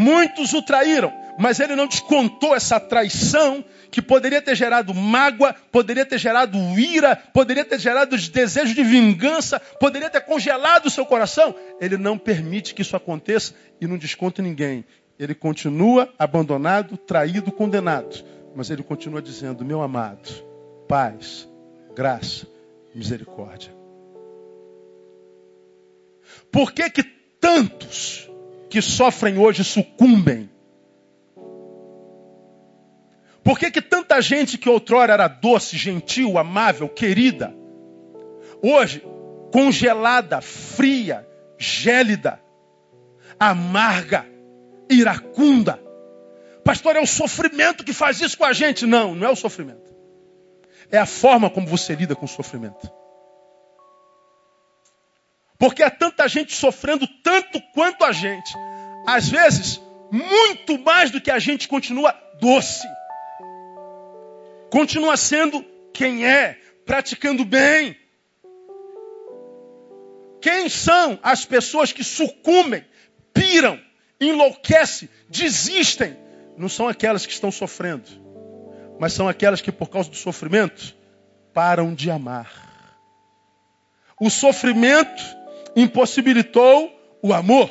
[0.00, 6.06] Muitos o traíram, mas ele não descontou essa traição que poderia ter gerado mágoa, poderia
[6.06, 11.52] ter gerado ira, poderia ter gerado desejo de vingança, poderia ter congelado o seu coração.
[11.80, 14.84] Ele não permite que isso aconteça e não desconta ninguém.
[15.18, 18.24] Ele continua abandonado, traído, condenado.
[18.54, 20.30] Mas ele continua dizendo: Meu amado,
[20.86, 21.48] paz,
[21.92, 22.46] graça,
[22.94, 23.74] misericórdia.
[26.52, 28.27] Por que que tantos
[28.68, 30.50] que sofrem hoje sucumbem?
[33.42, 37.54] Por que, que tanta gente que outrora era doce, gentil, amável, querida,
[38.62, 39.02] hoje
[39.50, 41.26] congelada, fria,
[41.56, 42.40] gélida,
[43.40, 44.26] amarga,
[44.90, 45.80] iracunda?
[46.62, 48.84] Pastor, é o sofrimento que faz isso com a gente.
[48.84, 49.96] Não, não é o sofrimento.
[50.90, 52.90] É a forma como você lida com o sofrimento.
[55.58, 58.54] Porque há tanta gente sofrendo tanto quanto a gente.
[59.06, 62.86] Às vezes, muito mais do que a gente continua doce.
[64.70, 67.96] Continua sendo quem é, praticando bem.
[70.40, 72.84] Quem são as pessoas que sucumbem,
[73.34, 73.80] piram,
[74.20, 76.16] enlouquecem, desistem?
[76.56, 78.08] Não são aquelas que estão sofrendo,
[79.00, 80.94] mas são aquelas que, por causa do sofrimento,
[81.52, 82.68] param de amar.
[84.20, 85.37] O sofrimento
[85.82, 87.70] impossibilitou o amor.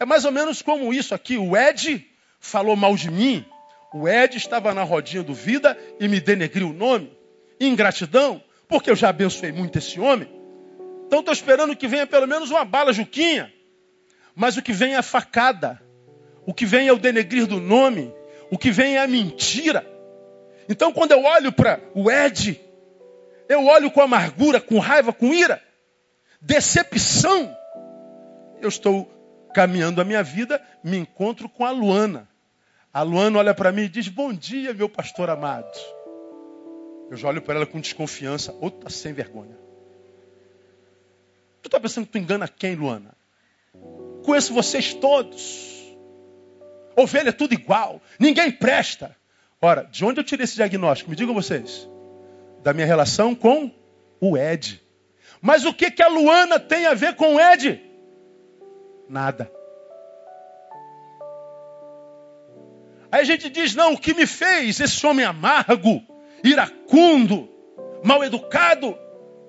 [0.00, 1.36] É mais ou menos como isso aqui.
[1.36, 2.06] O Ed
[2.40, 3.44] falou mal de mim.
[3.92, 7.12] O Ed estava na rodinha do vida e me denegriu o nome.
[7.60, 10.28] Ingratidão, porque eu já abençoei muito esse homem.
[11.06, 13.52] Então estou esperando que venha pelo menos uma bala juquinha.
[14.34, 15.80] Mas o que vem é a facada.
[16.46, 18.12] O que vem é o denegrir do nome.
[18.50, 19.86] O que vem é a mentira.
[20.66, 22.58] Então quando eu olho para o Ed,
[23.50, 25.62] eu olho com amargura, com raiva, com ira
[26.42, 27.56] decepção.
[28.60, 29.08] Eu estou
[29.54, 32.28] caminhando a minha vida, me encontro com a Luana.
[32.92, 35.72] A Luana olha para mim e diz: Bom dia, meu pastor amado.
[37.10, 38.52] Eu já olho para ela com desconfiança.
[38.60, 39.56] Outra sem vergonha.
[41.62, 43.14] Tu está pensando que tu engana quem, Luana?
[44.24, 45.70] Conheço vocês todos.
[46.96, 48.00] Ovelha é tudo igual.
[48.18, 49.16] Ninguém presta.
[49.60, 51.08] Ora, de onde eu tirei esse diagnóstico?
[51.08, 51.88] Me digam vocês.
[52.62, 53.70] Da minha relação com
[54.20, 54.81] o Ed.
[55.42, 57.82] Mas o que, que a Luana tem a ver com o Ed?
[59.08, 59.50] Nada.
[63.10, 66.00] Aí a gente diz: não, o que me fez esse homem amargo,
[66.44, 67.48] iracundo,
[68.04, 68.96] mal educado,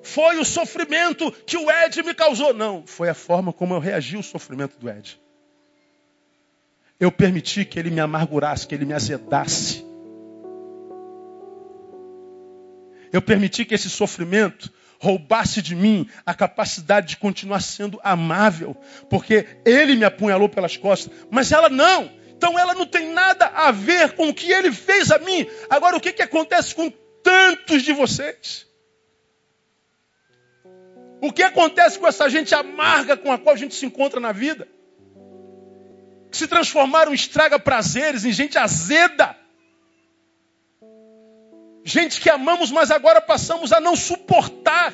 [0.01, 2.55] foi o sofrimento que o Ed me causou.
[2.55, 5.21] Não, foi a forma como eu reagi ao sofrimento do Ed.
[6.99, 9.85] Eu permiti que ele me amargurasse, que ele me azedasse.
[13.11, 14.73] Eu permiti que esse sofrimento
[15.03, 18.73] roubasse de mim a capacidade de continuar sendo amável,
[19.09, 22.09] porque ele me apunhalou pelas costas, mas ela não.
[22.29, 25.45] Então ela não tem nada a ver com o que ele fez a mim.
[25.69, 26.89] Agora, o que, que acontece com
[27.21, 28.65] tantos de vocês?
[31.21, 34.31] O que acontece com essa gente amarga com a qual a gente se encontra na
[34.31, 34.69] vida?
[36.31, 39.35] Que se transformaram em estraga prazeres, em gente azeda.
[41.83, 44.93] Gente que amamos, mas agora passamos a não suportar.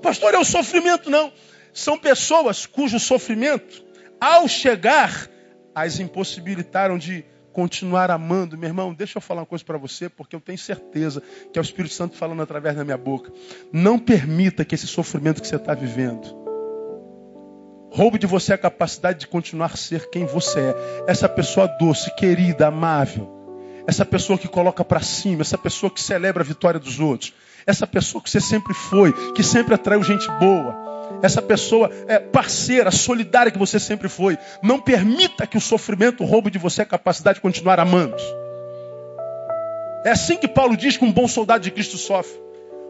[0.00, 1.32] Pastor, é o sofrimento, não.
[1.72, 3.84] São pessoas cujo sofrimento,
[4.20, 5.28] ao chegar,
[5.74, 8.56] as impossibilitaram de continuar amando.
[8.56, 11.60] Meu irmão, deixa eu falar uma coisa para você, porque eu tenho certeza que é
[11.60, 13.32] o Espírito Santo falando através da minha boca.
[13.72, 16.46] Não permita que esse sofrimento que você está vivendo
[17.90, 20.74] roube de você a capacidade de continuar ser quem você é.
[21.08, 23.35] Essa pessoa doce, querida, amável
[23.86, 27.32] essa pessoa que coloca para cima, essa pessoa que celebra a vitória dos outros,
[27.66, 30.74] essa pessoa que você sempre foi, que sempre atraiu gente boa,
[31.22, 34.36] essa pessoa é parceira, solidária que você sempre foi.
[34.62, 38.16] Não permita que o sofrimento roube de você a capacidade de continuar amando.
[40.04, 42.38] É assim que Paulo diz que um bom soldado de Cristo sofre.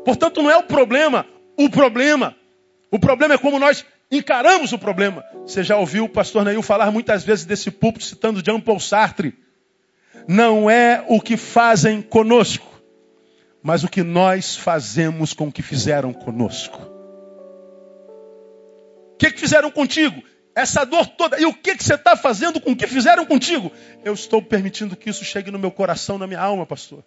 [0.04, 2.36] Portanto, não é o problema o problema.
[2.90, 5.24] O problema é como nós encaramos o problema.
[5.46, 9.34] Você já ouviu o pastor Neil falar muitas vezes desse púlpito citando Jean Paul Sartre.
[10.28, 12.66] Não é o que fazem conosco,
[13.62, 16.80] mas o que nós fazemos com o que fizeram conosco.
[19.14, 20.22] O que, que fizeram contigo?
[20.54, 21.40] Essa dor toda.
[21.40, 23.70] E o que, que você está fazendo com o que fizeram contigo?
[24.04, 27.04] Eu estou permitindo que isso chegue no meu coração, na minha alma, pastor.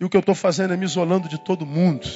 [0.00, 2.08] E o que eu estou fazendo é me isolando de todo mundo.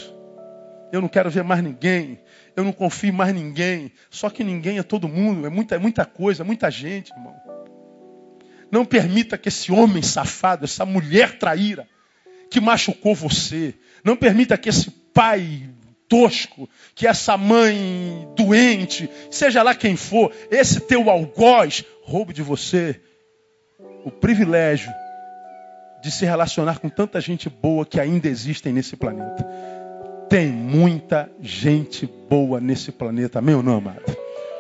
[0.91, 2.21] Eu não quero ver mais ninguém.
[2.57, 3.93] Eu não confio mais ninguém.
[4.09, 5.47] Só que ninguém é todo mundo.
[5.47, 7.35] É muita, é muita coisa, é muita gente, irmão.
[8.75, 11.87] Não permita que esse homem safado, essa mulher traíra,
[12.51, 15.71] que machucou você, não permita que esse pai
[16.09, 23.01] tosco, que essa mãe doente, seja lá quem for, esse teu algoz, roube de você
[24.05, 24.93] o privilégio
[26.03, 29.47] de se relacionar com tanta gente boa que ainda existem nesse planeta.
[30.29, 34.03] Tem muita gente boa nesse planeta, ou não, amado?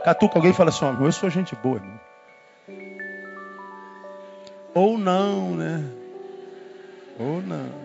[0.05, 1.93] Catuca alguém fala assim, eu sou gente boa, irmão.
[4.74, 5.84] Ou não, né?
[7.18, 7.84] Ou não.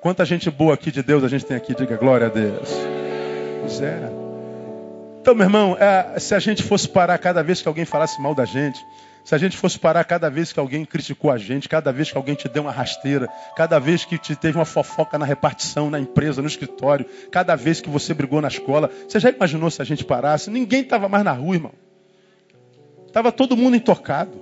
[0.00, 2.70] Quanta gente boa aqui de Deus a gente tem aqui, diga glória a Deus.
[3.82, 4.26] É.
[5.20, 8.34] Então, meu irmão, é, se a gente fosse parar cada vez que alguém falasse mal
[8.34, 8.78] da gente,
[9.24, 12.16] se a gente fosse parar cada vez que alguém criticou a gente, cada vez que
[12.16, 15.98] alguém te deu uma rasteira, cada vez que te teve uma fofoca na repartição, na
[15.98, 19.84] empresa, no escritório, cada vez que você brigou na escola, você já imaginou se a
[19.84, 20.48] gente parasse?
[20.48, 21.72] Ninguém estava mais na rua, irmão.
[23.16, 24.38] Estava todo mundo intocado.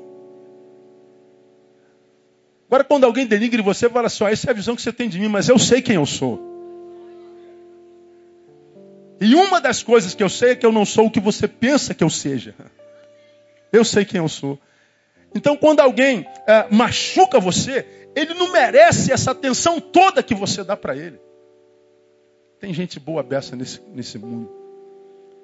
[2.66, 5.16] Agora, quando alguém denigre você, fala assim: essa é a visão que você tem de
[5.16, 6.42] mim, mas eu sei quem eu sou.
[9.20, 11.46] E uma das coisas que eu sei é que eu não sou o que você
[11.46, 12.52] pensa que eu seja.
[13.72, 14.58] Eu sei quem eu sou.
[15.32, 20.76] Então, quando alguém é, machuca você, ele não merece essa atenção toda que você dá
[20.76, 21.20] para ele.
[22.58, 24.63] Tem gente boa beça nesse, nesse mundo.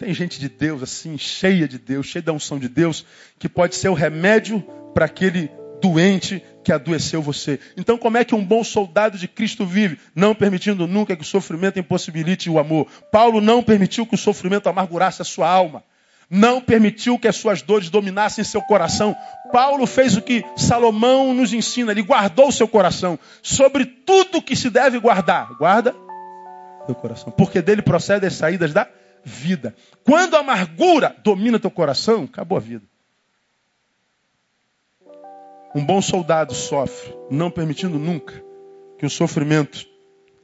[0.01, 3.05] Tem gente de Deus assim, cheia de Deus, cheia da unção de Deus,
[3.39, 4.63] que pode ser o remédio
[4.95, 7.61] para aquele doente que adoeceu você.
[7.77, 9.99] Então, como é que um bom soldado de Cristo vive?
[10.15, 12.87] Não permitindo nunca que o sofrimento impossibilite o amor.
[13.13, 15.85] Paulo não permitiu que o sofrimento amargurasse a sua alma
[16.33, 19.17] não permitiu que as suas dores dominassem seu coração.
[19.53, 23.19] Paulo fez o que Salomão nos ensina, ele guardou o seu coração.
[23.43, 25.93] Sobre tudo que se deve guardar, guarda
[26.87, 28.89] teu coração, porque dele procedem as saídas da
[29.25, 29.75] vida.
[30.05, 32.85] Quando a amargura domina teu coração, acabou a vida.
[35.75, 38.43] Um bom soldado sofre, não permitindo nunca
[38.99, 39.87] que o sofrimento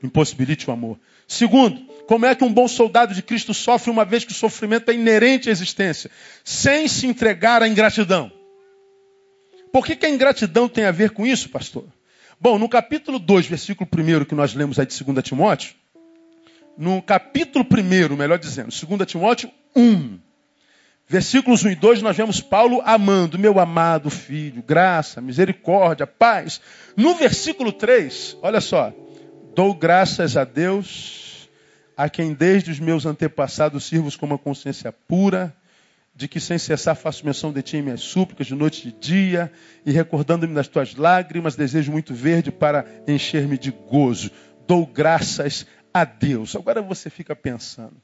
[0.03, 0.99] impossibilite o amor.
[1.27, 4.91] Segundo, como é que um bom soldado de Cristo sofre uma vez que o sofrimento
[4.91, 6.11] é inerente à existência?
[6.45, 8.31] Sem se entregar à ingratidão.
[9.73, 11.85] Por que, que a ingratidão tem a ver com isso, pastor?
[12.41, 15.75] Bom, no capítulo 2, versículo 1 que nós lemos aí de 2 Timóteo,
[16.77, 20.19] no capítulo 1, melhor dizendo, 2 Timóteo 1,
[21.09, 26.61] versículos 1 e 2, nós vemos Paulo amando, meu amado filho, graça, misericórdia, paz.
[26.97, 28.93] No versículo 3, olha só,
[29.55, 31.49] dou graças a Deus
[31.97, 35.55] a quem desde os meus antepassados sirvo com uma consciência pura,
[36.15, 38.99] de que sem cessar faço menção de ti em minhas súplicas de noite e de
[38.99, 39.53] dia,
[39.85, 44.31] e recordando-me das tuas lágrimas, desejo muito verde para encher-me de gozo.
[44.67, 45.67] Dou graças
[46.01, 46.55] a Deus.
[46.55, 48.01] Agora você fica pensando.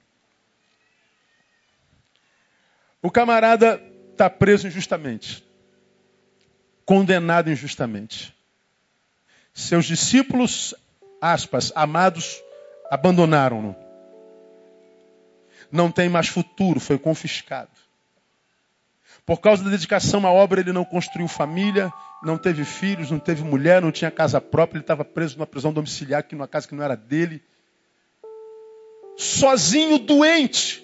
[3.00, 3.82] O camarada
[4.12, 5.44] está preso injustamente,
[6.84, 8.34] condenado injustamente.
[9.52, 10.74] Seus discípulos,
[11.20, 12.40] aspas, amados,
[12.90, 13.76] abandonaram-no
[15.72, 17.70] não tem mais futuro, foi confiscado.
[19.24, 21.90] Por causa da dedicação à obra, ele não construiu família,
[22.22, 25.72] não teve filhos, não teve mulher, não tinha casa própria, ele estava preso numa prisão
[25.72, 27.42] domiciliar, que numa casa que não era dele.
[29.16, 30.82] Sozinho, doente.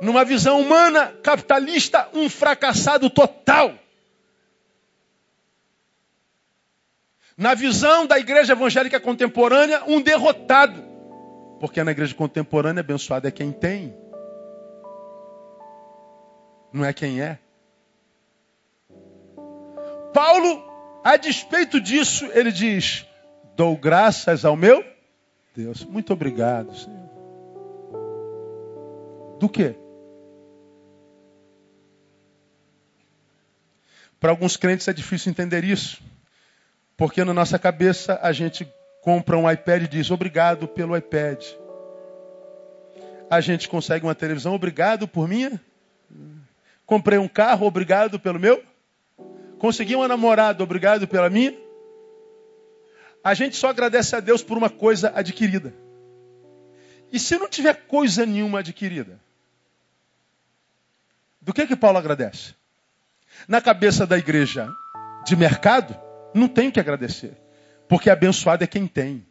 [0.00, 3.74] Numa visão humana, capitalista, um fracassado total.
[7.36, 10.82] Na visão da igreja evangélica contemporânea, um derrotado.
[11.60, 13.94] Porque na igreja contemporânea, abençoado é quem tem,
[16.72, 17.38] não é quem é.
[20.12, 20.64] Paulo,
[21.04, 23.06] a despeito disso, ele diz:
[23.56, 24.84] Dou graças ao meu
[25.58, 25.84] Deus.
[25.84, 27.10] Muito obrigado, Senhor.
[29.40, 29.74] Do que?
[34.20, 36.00] Para alguns crentes é difícil entender isso.
[36.96, 41.44] Porque na nossa cabeça a gente compra um iPad e diz obrigado pelo iPad.
[43.28, 45.60] A gente consegue uma televisão, obrigado por minha.
[46.86, 48.62] Comprei um carro, obrigado pelo meu.
[49.58, 51.52] Consegui uma namorada, obrigado pela minha.
[53.28, 55.74] A gente só agradece a Deus por uma coisa adquirida.
[57.12, 59.20] E se não tiver coisa nenhuma adquirida?
[61.38, 62.54] Do que que Paulo agradece?
[63.46, 64.66] Na cabeça da igreja
[65.26, 65.94] de mercado,
[66.32, 67.36] não tem que agradecer.
[67.86, 69.26] Porque abençoado é quem tem.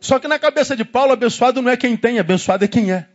[0.00, 3.10] Só que na cabeça de Paulo, abençoado não é quem tem, abençoado é quem é.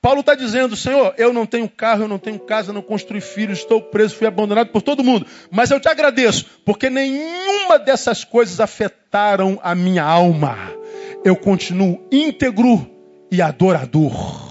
[0.00, 3.58] Paulo está dizendo, Senhor, eu não tenho carro, eu não tenho casa, não construí filhos,
[3.58, 5.26] estou preso, fui abandonado por todo mundo.
[5.50, 10.56] Mas eu te agradeço, porque nenhuma dessas coisas afetaram a minha alma.
[11.24, 12.88] Eu continuo íntegro
[13.28, 14.48] e adorador.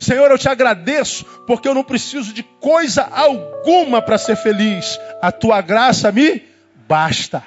[0.00, 4.98] Senhor, eu te agradeço, porque eu não preciso de coisa alguma para ser feliz.
[5.20, 6.42] A tua graça me
[6.88, 7.40] basta.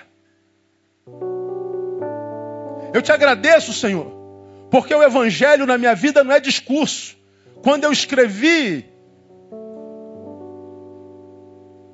[2.93, 4.14] Eu te agradeço, Senhor,
[4.76, 7.15] porque o Evangelho na minha vida não é discurso.
[7.63, 8.86] Quando eu escrevi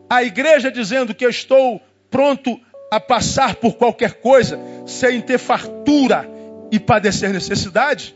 [0.09, 1.79] a igreja dizendo que eu estou
[2.09, 2.59] pronto
[2.91, 6.27] a passar por qualquer coisa, sem ter fartura
[6.71, 8.15] e padecer necessidade,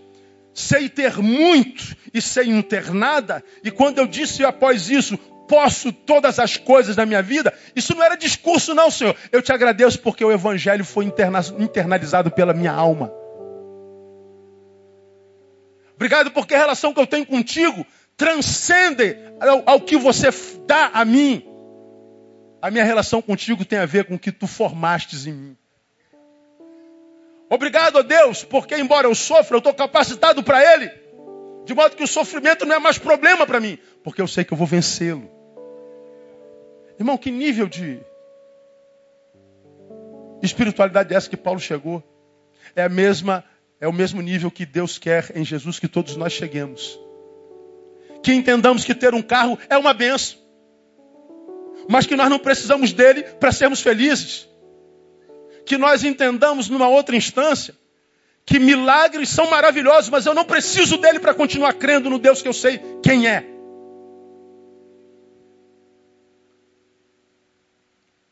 [0.51, 5.15] sei ter muito e sem não ter nada, e quando eu disse após isso,
[5.47, 9.15] posso todas as coisas da minha vida, isso não era discurso, não, Senhor.
[9.31, 13.13] Eu te agradeço porque o Evangelho foi interna internalizado pela minha alma.
[15.95, 17.85] Obrigado porque a relação que eu tenho contigo
[18.17, 20.29] transcende ao, ao que você
[20.65, 21.45] dá a mim.
[22.61, 25.57] A minha relação contigo tem a ver com o que tu formastes em mim.
[27.49, 30.91] Obrigado a Deus, porque embora eu sofra, eu estou capacitado para Ele.
[31.63, 34.53] De modo que o sofrimento não é mais problema para mim, porque eu sei que
[34.53, 35.29] eu vou vencê-lo.
[36.99, 37.99] Irmão, que nível de
[40.41, 42.03] espiritualidade é essa que Paulo chegou?
[42.75, 43.43] É a mesma,
[43.85, 46.99] é o mesmo nível que Deus quer em Jesus que todos nós cheguemos.
[48.23, 50.39] Que entendamos que ter um carro é uma benção,
[51.87, 54.49] mas que nós não precisamos dele para sermos felizes.
[55.67, 57.75] Que nós entendamos numa outra instância
[58.43, 62.47] que milagres são maravilhosos, mas eu não preciso dele para continuar crendo no Deus que
[62.47, 63.45] eu sei quem é.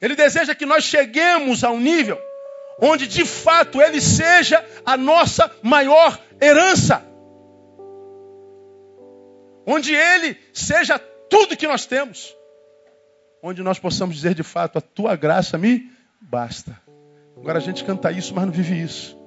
[0.01, 2.19] Ele deseja que nós cheguemos a um nível
[2.83, 7.01] onde de fato ele seja a nossa maior herança.
[9.65, 12.35] Onde ele seja tudo que nós temos.
[13.41, 16.77] Onde nós possamos dizer de fato: a tua graça me basta.
[17.37, 19.17] Agora a gente canta isso, mas não vive isso.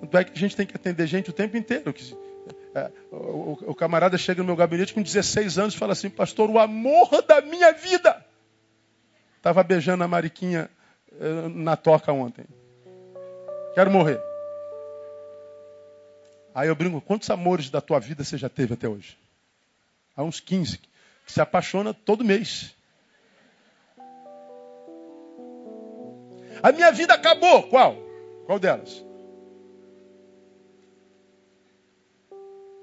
[0.00, 1.92] Tanto é que a gente tem que atender gente o tempo inteiro.
[2.74, 6.48] É, o, o, camarada chega no meu gabinete com 16 anos e fala assim, pastor,
[6.48, 8.24] o amor da minha vida.
[9.36, 10.70] Estava beijando a Mariquinha
[11.54, 12.44] na toca ontem.
[13.74, 14.20] Quero morrer.
[16.54, 19.16] Aí eu brinco, quantos amores da tua vida você já teve até hoje?
[20.16, 20.78] Há uns 15.
[20.78, 22.74] Que se apaixona todo mês.
[26.62, 27.62] A minha vida acabou.
[27.64, 27.96] Qual?
[28.46, 29.04] Qual delas?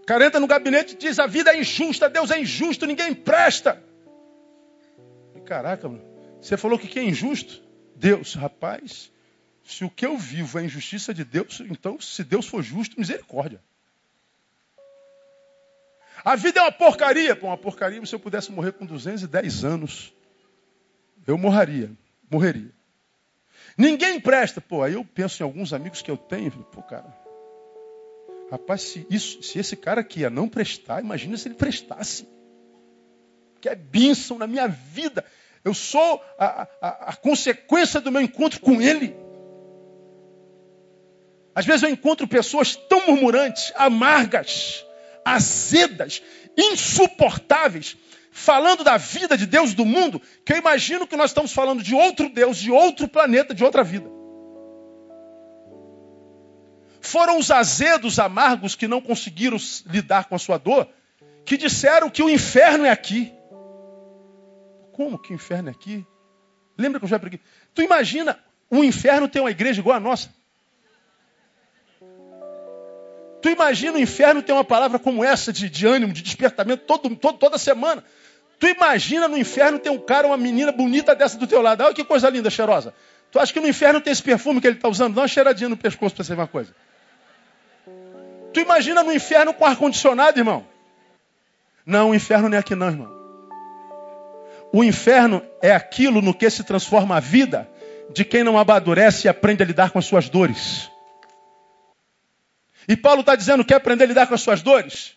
[0.06, 3.84] Cara entra no gabinete e diz: a vida é injusta, Deus é injusto, ninguém presta.
[5.36, 5.92] E, caraca,
[6.40, 7.67] você falou que quem é injusto?
[7.98, 9.12] Deus, rapaz.
[9.64, 13.62] Se o que eu vivo é injustiça de Deus, então se Deus for justo, misericórdia.
[16.24, 17.36] A vida é uma porcaria.
[17.36, 20.14] Pô, uma porcaria, se eu pudesse morrer com 210 anos,
[21.26, 21.92] eu morreria.
[22.30, 22.72] Morreria.
[23.78, 24.62] Ninguém presta.
[24.62, 26.52] Pô, aí eu penso em alguns amigos que eu tenho.
[26.52, 27.14] Pô, cara,
[28.50, 32.28] Rapaz, se, isso, se esse cara aqui ia não prestar, imagina se ele prestasse.
[33.60, 35.26] Que é bênção na minha vida.
[35.68, 39.14] Eu sou a, a, a consequência do meu encontro com ele.
[41.54, 44.86] Às vezes eu encontro pessoas tão murmurantes, amargas,
[45.26, 46.22] azedas,
[46.58, 47.98] insuportáveis,
[48.32, 51.94] falando da vida de Deus do mundo, que eu imagino que nós estamos falando de
[51.94, 54.10] outro Deus, de outro planeta, de outra vida.
[57.02, 59.58] Foram os azedos, amargos, que não conseguiram
[59.88, 60.88] lidar com a sua dor,
[61.44, 63.34] que disseram que o inferno é aqui.
[64.98, 66.04] Como que o inferno é aqui?
[66.76, 67.40] Lembra que eu já preguei?
[67.76, 68.40] Tu imagina
[68.72, 70.34] um inferno ter uma igreja igual a nossa?
[73.40, 77.16] Tu imagina o inferno ter uma palavra como essa de, de ânimo, de despertamento todo,
[77.16, 78.04] todo, toda semana?
[78.60, 81.84] Tu imagina no inferno ter um cara, uma menina bonita dessa do teu lado.
[81.84, 82.92] Olha que coisa linda, cheirosa.
[83.30, 85.14] Tu acha que no inferno tem esse perfume que ele está usando?
[85.14, 86.76] Dá uma cheiradinha no pescoço para ser uma coisa.
[88.52, 90.66] Tu imagina no inferno com ar-condicionado, irmão?
[91.86, 93.17] Não, o inferno não é aqui não, irmão.
[94.74, 97.70] O inferno é aquilo no que se transforma a vida
[98.14, 100.90] de quem não amadurece e aprende a lidar com as suas dores.
[102.88, 105.14] E Paulo está dizendo que aprender a lidar com as suas dores.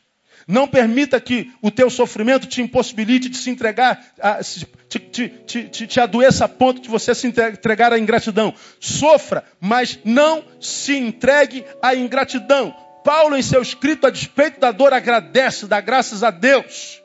[0.47, 5.87] Não permita que o teu sofrimento te impossibilite de se entregar, a, te, te, te,
[5.87, 8.53] te adoeça a ponto de você se entregar à ingratidão.
[8.81, 12.75] Sofra, mas não se entregue à ingratidão.
[13.05, 17.00] Paulo, em seu escrito, a despeito da dor, agradece, dá graças a Deus.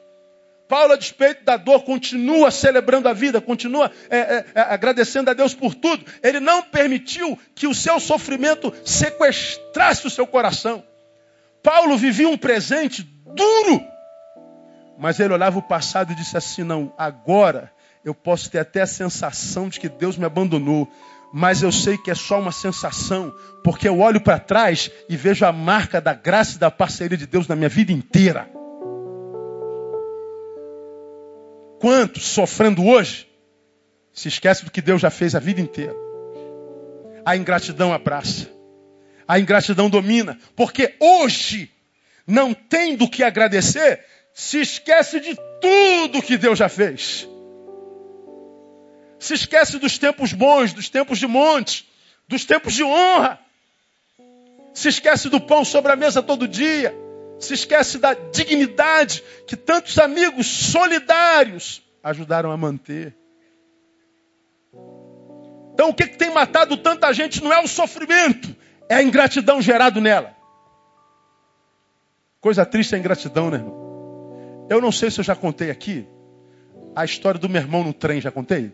[0.67, 5.33] Paulo, a despeito da dor, continua celebrando a vida, continua é, é, é, agradecendo a
[5.33, 6.03] Deus por tudo.
[6.23, 10.83] Ele não permitiu que o seu sofrimento sequestrasse o seu coração.
[11.61, 13.83] Paulo vivia um presente duro,
[14.97, 17.71] mas ele olhava o passado e disse assim: Não, agora
[18.03, 20.91] eu posso ter até a sensação de que Deus me abandonou,
[21.31, 25.45] mas eu sei que é só uma sensação, porque eu olho para trás e vejo
[25.45, 28.49] a marca da graça e da parceria de Deus na minha vida inteira.
[31.85, 33.27] Quantos sofrendo hoje
[34.11, 35.93] se esquece do que Deus já fez a vida inteira?
[37.23, 38.49] A ingratidão abraça.
[39.27, 41.71] A ingratidão domina, porque hoje
[42.25, 47.29] não tem do que agradecer, se esquece de tudo que Deus já fez.
[49.19, 51.87] Se esquece dos tempos bons, dos tempos de monte,
[52.27, 53.39] dos tempos de honra.
[54.73, 57.04] Se esquece do pão sobre a mesa todo dia
[57.39, 63.15] se esquece da dignidade que tantos amigos solidários ajudaram a manter.
[65.73, 68.55] Então, o que, que tem matado tanta gente não é o sofrimento,
[68.87, 70.35] é a ingratidão gerada nela.
[72.39, 74.67] Coisa triste é a ingratidão, né, irmão?
[74.69, 76.07] Eu não sei se eu já contei aqui
[76.95, 78.71] a história do meu irmão no trem, já contei?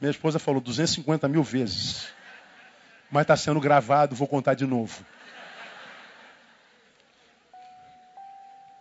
[0.00, 2.08] Minha esposa falou 250 mil vezes.
[3.10, 5.04] Mas está sendo gravado, vou contar de novo.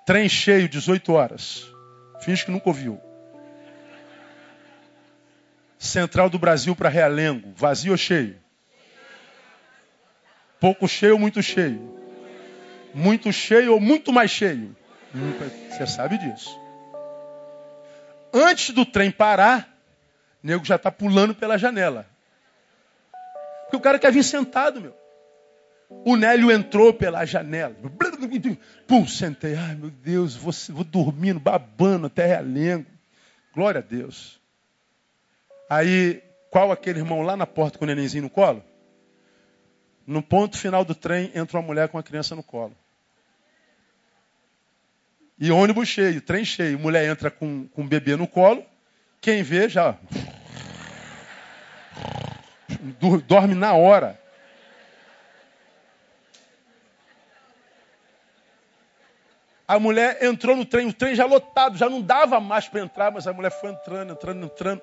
[0.10, 1.72] Trem cheio, 18 horas.
[2.22, 3.00] Finge que nunca ouviu.
[5.78, 7.54] Central do Brasil para Realengo.
[7.56, 8.36] Vazio ou cheio?
[10.60, 11.96] Pouco cheio ou muito cheio?
[12.92, 14.76] Muito cheio ou muito mais cheio?
[15.70, 16.60] Você sabe disso.
[18.34, 19.78] Antes do trem parar,
[20.44, 22.08] o nego já está pulando pela janela.
[23.66, 24.98] Porque o cara quer vir sentado, meu.
[25.90, 27.76] O Nélio entrou pela janela.
[28.88, 29.56] Pum, sentei.
[29.56, 32.86] Ai, meu Deus, vou, vou dormindo, babando até realengo.
[33.54, 34.40] Glória a Deus.
[35.68, 36.22] Aí,
[36.52, 38.64] qual aquele irmão lá na porta com o nenenzinho no colo?
[40.06, 42.76] No ponto final do trem, entra uma mulher com a criança no colo.
[45.40, 46.78] E ônibus cheio, trem cheio.
[46.78, 48.64] Mulher entra com, com o bebê no colo.
[49.22, 49.98] Quem vê já.
[53.28, 54.20] Dorme na hora.
[59.70, 63.12] A mulher entrou no trem, o trem já lotado, já não dava mais para entrar,
[63.12, 64.82] mas a mulher foi entrando, entrando, entrando.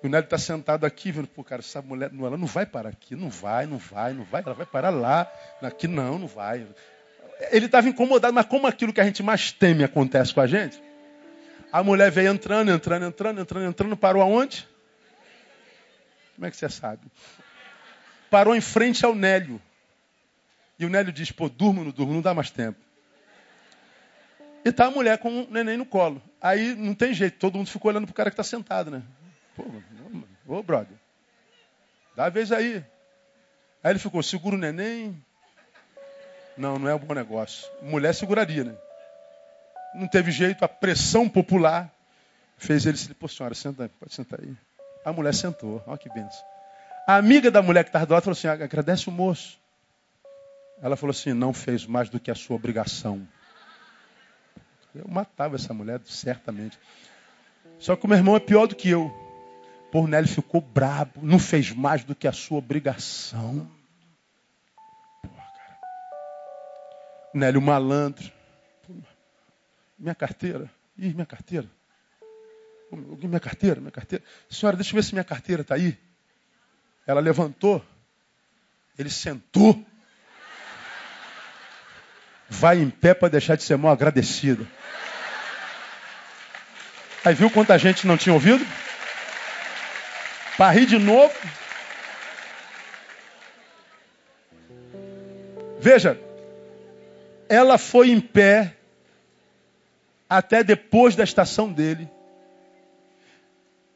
[0.00, 2.90] E o Nélio está sentado aqui, vendo, pô, cara, essa mulher, ela não vai parar
[2.90, 5.28] aqui, não vai, não vai, não vai, ela vai parar lá.
[5.60, 6.64] Aqui não, não vai.
[7.50, 10.80] Ele estava incomodado, mas como aquilo que a gente mais teme acontece com a gente,
[11.72, 14.64] a mulher veio entrando, entrando, entrando, entrando, entrando, parou aonde?
[16.36, 17.02] Como é que você sabe?
[18.30, 19.60] Parou em frente ao Nélio.
[20.78, 22.78] E o Nélio diz, pô, durmo, não durmo, não dá mais tempo.
[24.64, 26.20] E tá a mulher com o neném no colo.
[26.40, 29.02] Aí não tem jeito, todo mundo ficou olhando pro cara que está sentado, né?
[29.56, 29.64] Pô,
[30.46, 30.96] ô brother,
[32.16, 32.84] dá a vez aí.
[33.82, 35.22] Aí ele ficou, segura o neném.
[36.56, 37.66] Não, não é um bom negócio.
[37.80, 38.74] Mulher seguraria, né?
[39.94, 41.90] Não teve jeito, a pressão popular
[42.56, 44.54] fez ele se pô, senhora, senta pode sentar aí.
[45.04, 46.44] A mulher sentou, olha que benção.
[47.06, 49.58] A amiga da mulher que estava do lado falou assim: agradece o moço.
[50.82, 53.26] Ela falou assim: não fez mais do que a sua obrigação.
[54.94, 56.78] Eu matava essa mulher, certamente.
[57.78, 59.10] Só que o meu irmão é pior do que eu.
[59.90, 63.68] Por Nelly ficou brabo, não fez mais do que a sua obrigação.
[65.22, 65.78] Porra, cara.
[67.34, 68.30] Nélio malandro.
[69.98, 70.70] Minha carteira.
[70.96, 71.68] Ih, minha carteira.
[72.92, 74.24] Minha carteira, minha carteira.
[74.48, 75.98] Senhora, deixa eu ver se minha carteira está aí.
[77.06, 77.84] Ela levantou.
[78.98, 79.84] Ele sentou.
[82.50, 84.66] Vai em pé para deixar de ser mal agradecido.
[87.24, 88.66] Aí viu quanta gente não tinha ouvido?
[90.56, 91.32] Para rir de novo.
[95.78, 96.20] Veja,
[97.48, 98.74] ela foi em pé
[100.28, 102.08] até depois da estação dele.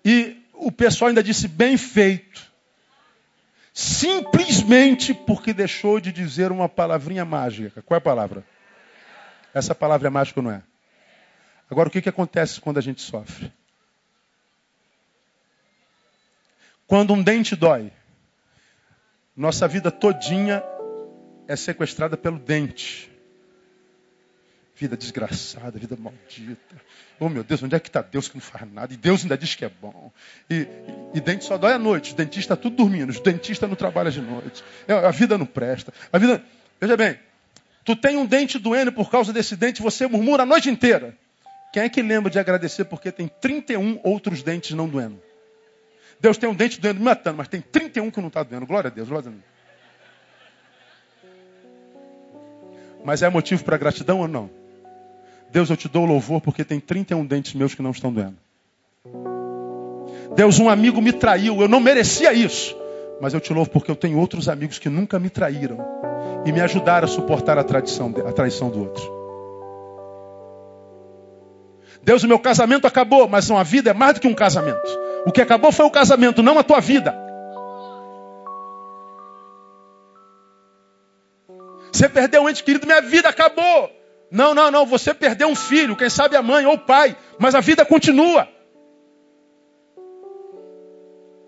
[0.04, 2.53] E o pessoal ainda disse bem feito.
[3.74, 7.82] Simplesmente porque deixou de dizer uma palavrinha mágica.
[7.82, 8.44] Qual é a palavra?
[9.52, 10.62] Essa palavra é mágica ou não é?
[11.68, 13.52] Agora, o que, que acontece quando a gente sofre?
[16.86, 17.92] Quando um dente dói,
[19.36, 20.62] nossa vida todinha
[21.48, 23.10] é sequestrada pelo dente.
[24.76, 26.74] Vida desgraçada, vida maldita.
[27.20, 28.92] Oh meu Deus, onde é que está Deus que não faz nada?
[28.92, 30.10] E Deus ainda diz que é bom.
[30.50, 30.68] E, e,
[31.14, 32.12] e dente só dói à noite.
[32.12, 33.10] O dentista tudo dormindo.
[33.10, 34.64] O dentista não trabalha de noite.
[34.88, 35.92] É, a vida não presta.
[36.12, 36.42] A vida.
[36.80, 37.18] Veja bem,
[37.84, 41.16] tu tem um dente doendo por causa desse dente, você murmura a noite inteira.
[41.72, 45.22] Quem é que lembra de agradecer porque tem 31 outros dentes não doendo?
[46.18, 48.66] Deus tem um dente doendo me matando, mas tem 31 que não está doendo.
[48.66, 49.44] Glória a Deus, glória a Deus.
[53.04, 54.63] Mas é motivo para gratidão ou não?
[55.54, 58.36] Deus, eu te dou louvor porque tem 31 dentes meus que não estão doendo.
[60.34, 62.76] Deus, um amigo me traiu, eu não merecia isso.
[63.20, 65.78] Mas eu te louvo porque eu tenho outros amigos que nunca me traíram
[66.44, 69.04] e me ajudaram a suportar a, tradição, a traição do outro.
[72.02, 74.90] Deus, o meu casamento acabou, mas uma vida é mais do que um casamento.
[75.24, 77.14] O que acabou foi o casamento, não a tua vida.
[81.92, 84.03] Você perdeu um ente querido, minha vida acabou.
[84.34, 84.84] Não, não, não.
[84.84, 88.48] Você perdeu um filho, quem sabe a mãe ou o pai, mas a vida continua.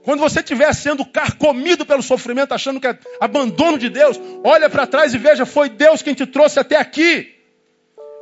[0.04, 4.86] Quando você estiver sendo carcomido pelo sofrimento, achando que é abandono de Deus, olha para
[4.86, 7.34] trás e veja, foi Deus quem te trouxe até aqui.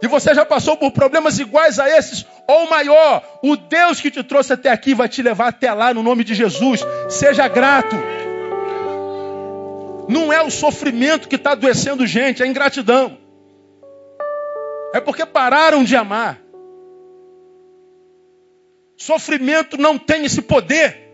[0.00, 3.22] E você já passou por problemas iguais a esses, ou maior.
[3.42, 6.34] O Deus que te trouxe até aqui vai te levar até lá no nome de
[6.34, 6.80] Jesus.
[7.10, 7.96] Seja grato.
[10.08, 13.23] Não é o sofrimento que está adoecendo gente, é ingratidão.
[14.94, 16.40] É porque pararam de amar.
[18.96, 21.12] Sofrimento não tem esse poder.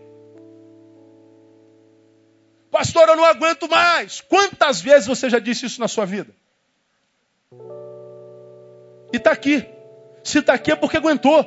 [2.69, 4.21] Pastor, eu não aguento mais.
[4.21, 6.31] Quantas vezes você já disse isso na sua vida?
[9.11, 9.65] E está aqui.
[10.23, 11.43] Se está aqui é porque aguentou.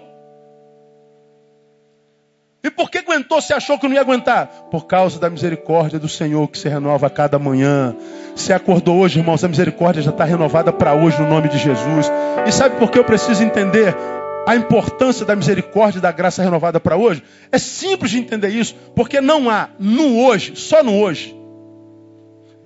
[2.64, 4.48] E por que aguentou se achou que não ia aguentar?
[4.72, 7.96] Por causa da misericórdia do Senhor que se renova a cada manhã.
[8.34, 12.10] Se acordou hoje, irmãos, a misericórdia já está renovada para hoje no nome de Jesus.
[12.46, 13.94] E sabe por que eu preciso entender
[14.46, 17.22] a importância da misericórdia e da graça renovada para hoje?
[17.52, 21.34] É simples de entender isso, porque não há no hoje, só no hoje,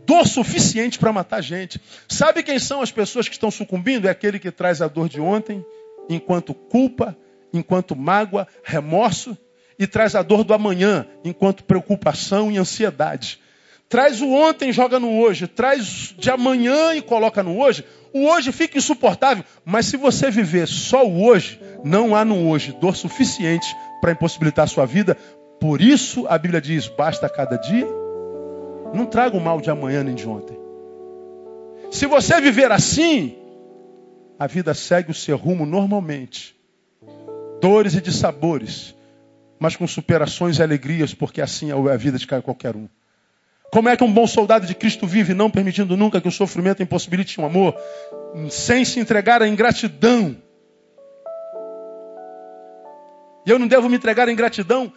[0.06, 1.80] dor suficiente para matar gente.
[2.08, 4.08] Sabe quem são as pessoas que estão sucumbindo?
[4.08, 5.64] É aquele que traz a dor de ontem,
[6.08, 7.14] enquanto culpa,
[7.52, 9.36] enquanto mágoa, remorso
[9.78, 13.38] e traz a dor do amanhã, enquanto preocupação e ansiedade.
[13.88, 15.46] Traz o ontem, joga no hoje.
[15.46, 17.84] Traz de amanhã e coloca no hoje.
[18.12, 19.44] O hoje fica insuportável.
[19.64, 23.66] Mas se você viver só o hoje, não há no hoje dor suficiente
[24.00, 25.16] para impossibilitar a sua vida.
[25.60, 27.86] Por isso a Bíblia diz: basta cada dia.
[28.94, 30.58] Não traga o mal de amanhã nem de ontem.
[31.90, 33.36] Se você viver assim,
[34.38, 36.54] a vida segue o seu rumo normalmente.
[37.60, 38.94] Dores e dissabores
[39.58, 42.88] mas com superações e alegrias, porque assim é a vida de qualquer um.
[43.70, 46.82] Como é que um bom soldado de Cristo vive, não permitindo nunca que o sofrimento
[46.82, 47.74] impossibilite um amor,
[48.50, 50.36] sem se entregar à ingratidão?
[53.44, 54.92] E eu não devo me entregar à ingratidão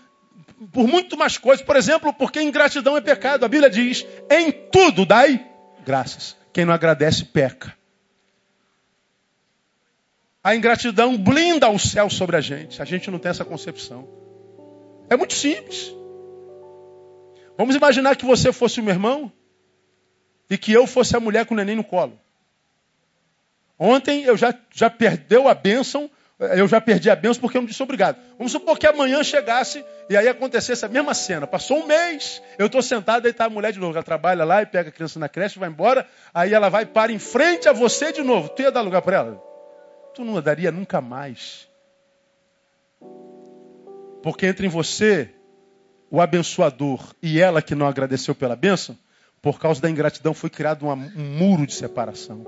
[0.72, 1.66] por muito mais coisas.
[1.66, 3.46] Por exemplo, porque ingratidão é pecado.
[3.46, 5.46] A Bíblia diz: em tudo dai
[5.86, 6.36] graças.
[6.54, 7.74] Quem não agradece, peca.
[10.44, 12.82] A ingratidão blinda o céu sobre a gente.
[12.82, 14.08] A gente não tem essa concepção.
[15.10, 15.94] É muito simples.
[17.62, 19.32] Vamos imaginar que você fosse o meu irmão
[20.50, 22.20] e que eu fosse a mulher com o neném no colo.
[23.78, 26.10] Ontem eu já, já perdeu a bênção,
[26.40, 28.18] eu já perdi a bênção porque eu não disse obrigado.
[28.36, 31.46] Vamos supor que amanhã chegasse e aí acontecesse a mesma cena.
[31.46, 33.94] Passou um mês, eu estou sentado, aí está a mulher de novo.
[33.94, 37.12] Ela trabalha lá e pega a criança na creche, vai embora, aí ela vai para
[37.12, 38.50] em frente a você de novo.
[38.50, 39.44] Tu ia dar lugar para ela?
[40.16, 41.70] Tu não daria nunca mais.
[44.24, 45.30] Porque entre você,
[46.12, 48.98] o abençoador, e ela que não agradeceu pela bênção,
[49.42, 52.44] por causa da ingratidão foi criado um muro de separação.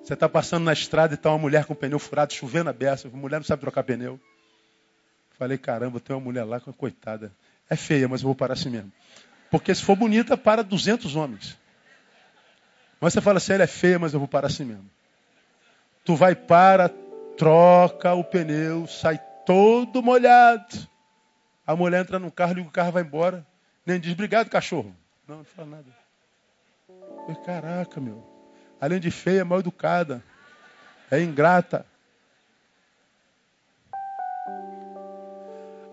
[0.00, 2.72] Você está passando na estrada e está uma mulher com o pneu furado, chovendo a
[2.72, 4.20] beça, a mulher não sabe trocar pneu.
[5.36, 7.32] Falei, caramba, tem uma mulher lá, coitada.
[7.68, 8.92] É feia, mas eu vou parar assim mesmo.
[9.50, 11.58] Porque se for bonita, para 200 homens.
[13.00, 14.88] Mas você fala assim, ela é feia, mas eu vou parar assim mesmo.
[16.04, 16.88] Tu vai para,
[17.36, 20.86] troca o pneu, sai todo molhado.
[21.66, 23.46] A mulher entra no carro, liga o carro vai embora.
[23.86, 24.94] Nem diz, obrigado, cachorro.
[25.26, 26.06] Não, não fala nada.
[27.44, 28.24] Caraca, meu.
[28.80, 30.22] Além de feia, é mal educada.
[31.10, 31.86] É ingrata.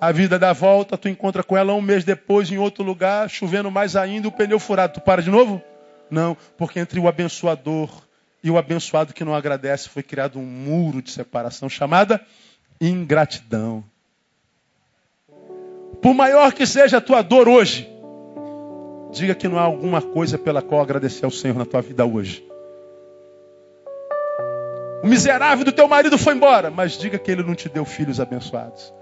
[0.02, 3.72] A vida dá volta, tu encontra com ela um mês depois em outro lugar, chovendo
[3.72, 4.96] mais ainda, o pneu furado.
[4.96, 5.62] Tu para de novo?
[6.10, 7.90] Não, porque entre o abençoador
[8.44, 12.24] e o abençoado que não agradece foi criado um muro de separação chamada
[12.90, 13.84] ingratidão.
[16.02, 17.90] Por maior que seja a tua dor hoje,
[19.12, 22.46] diga que não há alguma coisa pela qual agradecer ao Senhor na tua vida hoje.
[25.04, 28.20] O miserável do teu marido foi embora, mas diga que ele não te deu filhos
[28.20, 28.94] abençoados.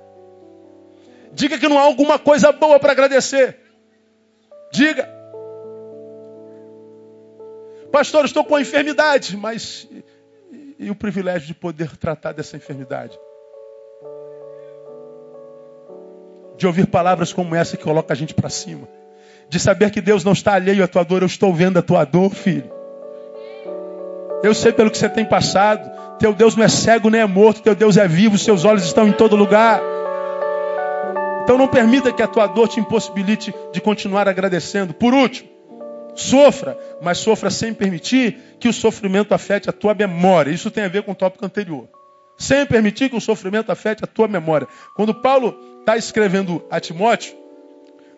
[1.34, 3.58] Diga que não há alguma coisa boa para agradecer.
[4.72, 5.08] Diga.
[7.92, 9.88] Pastor, estou com enfermidade, mas
[10.52, 13.18] e, e o privilégio de poder tratar dessa enfermidade?
[16.62, 18.88] De ouvir palavras como essa que coloca a gente para cima.
[19.50, 22.06] De saber que Deus não está alheio à tua dor, eu estou vendo a tua
[22.06, 22.72] dor, filho.
[24.44, 25.90] Eu sei pelo que você tem passado.
[26.20, 29.08] Teu Deus não é cego nem é morto, teu Deus é vivo, seus olhos estão
[29.08, 29.82] em todo lugar.
[31.42, 34.94] Então não permita que a tua dor te impossibilite de continuar agradecendo.
[34.94, 35.50] Por último,
[36.14, 40.52] sofra, mas sofra sem permitir que o sofrimento afete a tua memória.
[40.52, 41.90] Isso tem a ver com o tópico anterior.
[42.38, 44.68] Sem permitir que o sofrimento afete a tua memória.
[44.96, 47.36] Quando Paulo está escrevendo a Timóteo,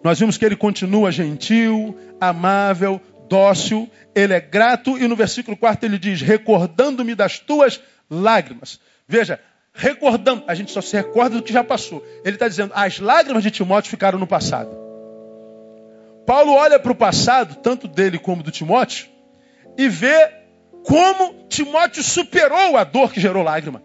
[0.04, 5.88] nós vimos que ele continua gentil, amável, dócil, ele é grato, e no versículo 4
[5.88, 8.80] ele diz: recordando-me das tuas lágrimas.
[9.08, 9.40] Veja,
[9.74, 12.06] recordando, a gente só se recorda do que já passou.
[12.26, 14.78] Ele está dizendo: as lágrimas de Timóteo ficaram no passado.
[16.26, 19.08] Paulo olha para o passado, tanto dele como do Timóteo,
[19.78, 20.32] e vê
[20.84, 23.82] como Timóteo superou a dor que gerou lágrima.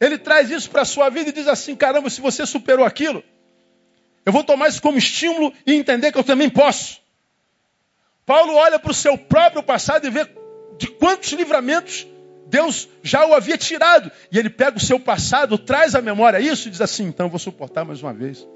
[0.00, 3.22] Ele traz isso para a sua vida e diz assim: caramba, se você superou aquilo,
[4.26, 7.00] eu vou tomar isso como estímulo e entender que eu também posso.
[8.26, 10.26] Paulo olha para o seu próprio passado e vê
[10.78, 12.06] de quantos livramentos
[12.46, 14.10] Deus já o havia tirado.
[14.32, 17.30] E ele pega o seu passado, traz à memória isso e diz assim: então eu
[17.30, 18.46] vou suportar mais uma vez.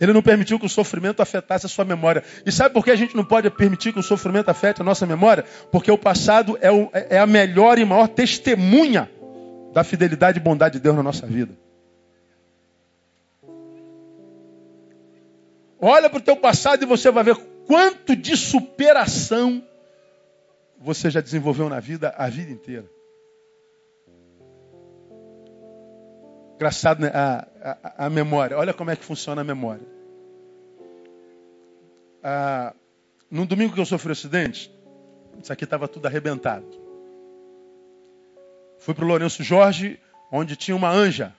[0.00, 2.24] Ele não permitiu que o sofrimento afetasse a sua memória.
[2.44, 5.06] E sabe por que a gente não pode permitir que o sofrimento afete a nossa
[5.06, 5.44] memória?
[5.70, 9.08] Porque o passado é, o, é a melhor e maior testemunha
[9.72, 11.56] da fidelidade e bondade de Deus na nossa vida.
[15.80, 19.66] Olha para o teu passado e você vai ver quanto de superação
[20.78, 22.88] você já desenvolveu na vida a vida inteira.
[26.54, 27.10] Engraçado, né?
[27.12, 28.56] A, a, a memória.
[28.56, 29.84] Olha como é que funciona a memória.
[32.22, 32.74] Ah,
[33.28, 34.72] no domingo que eu sofri o acidente,
[35.42, 36.81] isso aqui estava tudo arrebentado.
[38.84, 39.98] Fui para o Lourenço Jorge,
[40.30, 41.32] onde tinha uma anja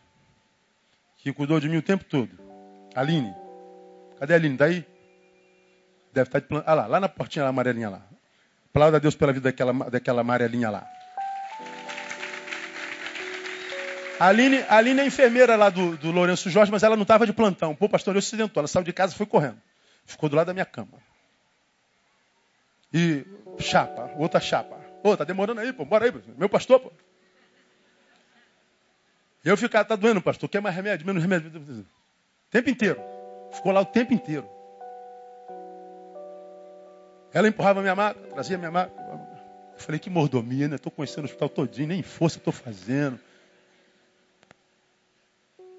[1.18, 2.32] que cuidou de mim o tempo todo.
[2.96, 3.36] Aline.
[4.18, 4.56] Cadê a Aline?
[4.56, 4.82] Daí?
[4.82, 4.88] Tá
[6.14, 6.64] Deve estar tá de plano.
[6.66, 8.02] Ah lá, lá na portinha lá, amarelinha lá.
[8.70, 10.88] Aplauda a Deus pela vida daquela, daquela amarelinha lá.
[14.20, 17.26] A Aline, a Aline é enfermeira lá do, do Lourenço Jorge, mas ela não estava
[17.26, 17.76] de plantão.
[17.76, 18.62] Pô, pastor, eu acidentou.
[18.62, 19.62] Ela saiu de casa e foi correndo.
[20.06, 20.94] Ficou do lado da minha cama.
[22.94, 23.26] E
[23.60, 24.80] chapa, outra chapa.
[25.04, 25.84] Ô, tá demorando aí, pô.
[25.84, 26.92] Bora aí, meu pastor, pô.
[29.44, 30.48] Eu ficar, tá doendo, pastor.
[30.50, 31.06] Quer mais remédio?
[31.06, 31.50] Menos remédio.
[31.50, 31.86] O
[32.50, 33.02] tempo inteiro.
[33.52, 34.48] Ficou lá o tempo inteiro.
[37.34, 38.94] Ela empurrava minha maca, trazia minha maca.
[39.74, 40.76] Eu falei, que mordomia, né?
[40.76, 43.20] Estou conhecendo o hospital todinho, nem força estou fazendo.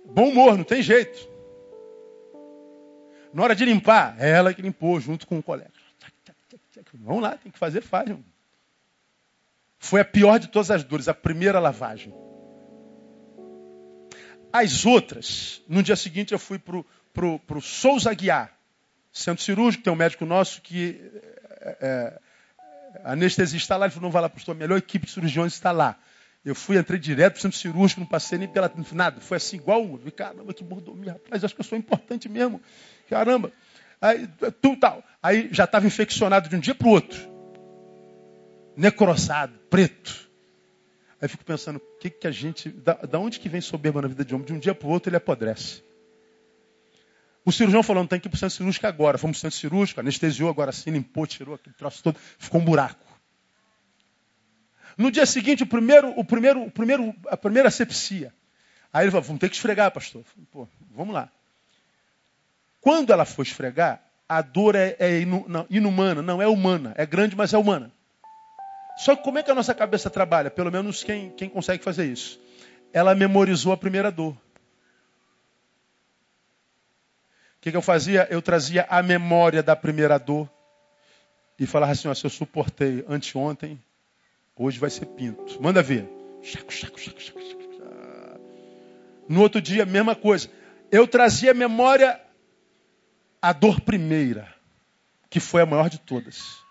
[0.05, 1.29] Bom humor, não tem jeito.
[3.33, 5.73] Na hora de limpar, é ela que limpou junto com o colega.
[6.93, 8.15] Vamos lá, tem que fazer, faz.
[9.79, 12.13] Foi a pior de todas as dores, a primeira lavagem.
[14.55, 16.77] As outras, no dia seguinte eu fui para
[17.27, 18.57] o Souza Guiar,
[19.13, 21.01] centro cirúrgico, tem um médico nosso que
[21.61, 22.21] é, é,
[23.03, 25.99] anestesista lá, ele falou, não vai lá, pastor, a melhor equipe de cirurgiões está lá.
[26.45, 29.21] Eu fui, entrei direto para o centro cirúrgico, não passei nem pela nada.
[29.21, 29.83] Foi assim, igual,
[30.15, 32.63] caramba, que mordomia, rapaz, acho que eu sou importante mesmo.
[33.11, 33.51] Caramba.
[34.01, 34.29] Aí,
[34.63, 35.03] tu, tal.
[35.21, 37.19] Aí já estava infeccionado de um dia para o outro.
[38.77, 40.24] Necrosado, preto.
[41.25, 42.69] Aí fico pensando, que, que a gente.
[42.69, 44.47] Da, da onde que vem soberba na vida de homem?
[44.47, 45.83] De um dia para o outro ele apodrece.
[47.43, 49.17] O cirurgião falou, não tem que ir para o centro cirúrgico agora.
[49.17, 52.65] Fomos para o centro cirúrgico, anestesiou agora sim, limpou, tirou aquele troço todo, ficou um
[52.65, 53.07] buraco.
[54.99, 58.31] No dia seguinte, o primeiro, o primeiro, o primeiro, a primeira asepsia.
[58.93, 60.25] Aí ele falou, vamos ter que esfregar, pastor.
[60.25, 61.31] Falei, Pô, vamos lá.
[62.83, 65.21] Quando ela for esfregar, a dor é, é
[65.71, 66.93] inumana, não é humana.
[66.99, 67.91] É grande, mas é humana.
[68.97, 70.51] Só que como é que a nossa cabeça trabalha?
[70.51, 72.41] Pelo menos quem, quem consegue fazer isso.
[72.93, 74.33] Ela memorizou a primeira dor.
[74.33, 74.39] O
[77.61, 78.27] que, que eu fazia?
[78.31, 80.49] Eu trazia a memória da primeira dor
[81.59, 83.83] e falava assim: ó, se eu suportei anteontem,
[84.57, 85.61] hoje vai ser pinto.
[85.61, 86.09] Manda ver.
[89.29, 90.49] No outro dia, mesma coisa.
[90.93, 92.21] Eu trazia a memória
[93.41, 94.55] a dor primeira,
[95.29, 96.64] que foi a maior de todas.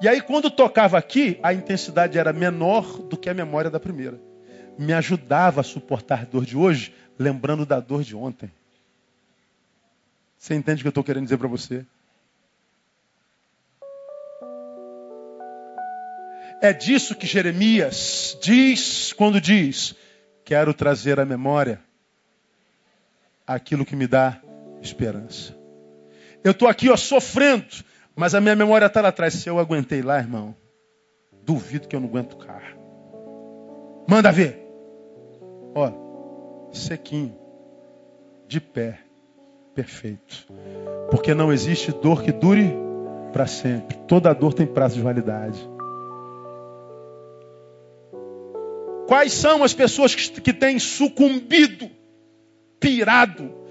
[0.00, 4.20] E aí, quando tocava aqui, a intensidade era menor do que a memória da primeira.
[4.78, 8.50] Me ajudava a suportar a dor de hoje, lembrando da dor de ontem.
[10.36, 11.86] Você entende o que eu estou querendo dizer para você?
[16.60, 19.94] É disso que Jeremias diz quando diz:
[20.44, 21.80] Quero trazer à memória
[23.46, 24.40] aquilo que me dá
[24.82, 25.56] esperança.
[26.42, 27.64] Eu estou aqui, ó, sofrendo,
[28.16, 29.34] mas a minha memória está lá atrás.
[29.34, 30.54] Se eu aguentei lá, irmão,
[31.42, 32.60] duvido que eu não aguento cá.
[34.08, 34.60] Manda ver.
[35.74, 37.36] Ó, sequinho,
[38.46, 39.00] de pé,
[39.74, 40.46] perfeito.
[41.10, 42.74] Porque não existe dor que dure
[43.32, 43.96] para sempre.
[44.06, 45.68] Toda dor tem prazo de validade.
[49.06, 51.90] Quais são as pessoas que, que têm sucumbido,
[52.78, 53.63] pirado,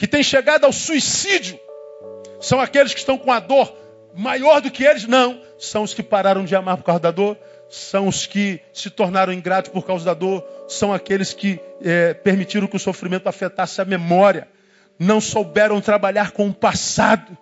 [0.00, 1.60] que têm chegado ao suicídio?
[2.40, 3.70] São aqueles que estão com a dor
[4.16, 5.06] maior do que eles?
[5.06, 5.38] Não.
[5.58, 7.36] São os que pararam de amar por causa da dor,
[7.68, 12.66] são os que se tornaram ingratos por causa da dor, são aqueles que é, permitiram
[12.66, 14.48] que o sofrimento afetasse a memória,
[14.98, 17.36] não souberam trabalhar com o passado.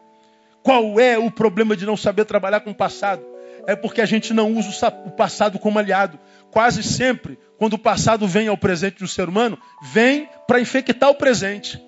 [0.60, 3.24] Qual é o problema de não saber trabalhar com o passado?
[3.68, 6.18] É porque a gente não usa o passado como aliado.
[6.50, 9.56] Quase sempre, quando o passado vem ao presente do ser humano,
[9.92, 11.80] vem para infectar o presente,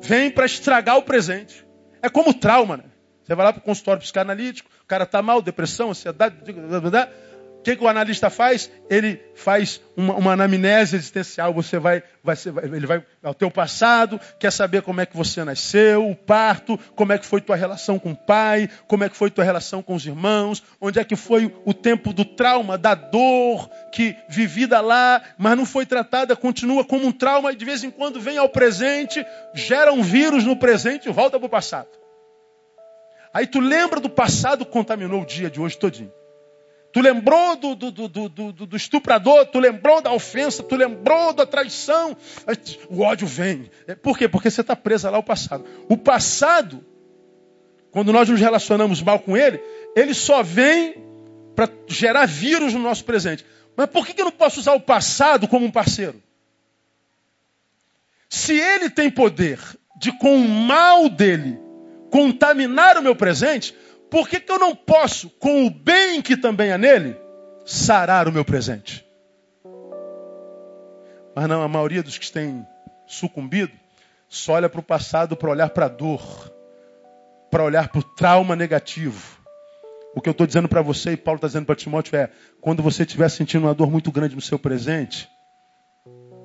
[0.00, 1.66] vem para estragar o presente.
[2.02, 2.84] É como trauma, né?
[3.22, 6.36] Você vai lá para o consultório psicanalítico, o cara está mal, depressão, ansiedade,
[7.60, 8.70] o que, que, o analista faz?
[8.88, 11.52] Ele faz uma, uma anamnese existencial.
[11.52, 12.34] Você vai, vai,
[12.72, 17.12] ele vai ao teu passado, quer saber como é que você nasceu, o parto, como
[17.12, 19.94] é que foi tua relação com o pai, como é que foi tua relação com
[19.94, 25.20] os irmãos, onde é que foi o tempo do trauma, da dor que vivida lá,
[25.36, 28.48] mas não foi tratada, continua como um trauma e de vez em quando vem ao
[28.48, 31.88] presente, gera um vírus no presente e volta para o passado.
[33.34, 36.19] Aí tu lembra do passado contaminou o dia de hoje todinho.
[36.92, 41.46] Tu lembrou do, do, do, do, do estuprador, tu lembrou da ofensa, tu lembrou da
[41.46, 42.16] traição.
[42.88, 43.70] O ódio vem.
[43.86, 44.28] É, por quê?
[44.28, 45.64] Porque você está presa lá ao passado.
[45.88, 46.84] O passado,
[47.92, 49.62] quando nós nos relacionamos mal com ele,
[49.94, 50.94] ele só vem
[51.54, 53.46] para gerar vírus no nosso presente.
[53.76, 56.20] Mas por que eu não posso usar o passado como um parceiro?
[58.28, 59.60] Se ele tem poder
[60.00, 61.58] de, com o mal dele,
[62.10, 63.74] contaminar o meu presente,
[64.10, 67.16] por que, que eu não posso, com o bem que também há nele,
[67.64, 69.06] sarar o meu presente?
[71.34, 72.66] Mas não, a maioria dos que têm
[73.06, 73.72] sucumbido
[74.28, 76.52] só olha para o passado para olhar para a dor,
[77.50, 79.38] para olhar para o trauma negativo.
[80.14, 82.30] O que eu estou dizendo para você e Paulo está dizendo para Timóteo é:
[82.60, 85.28] quando você estiver sentindo uma dor muito grande no seu presente,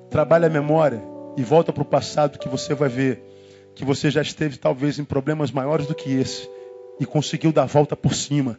[0.08, 1.02] trabalhe a memória
[1.36, 3.22] e volta para o passado que você vai ver
[3.74, 6.48] que você já esteve talvez em problemas maiores do que esse
[7.00, 8.58] e conseguiu dar a volta por cima.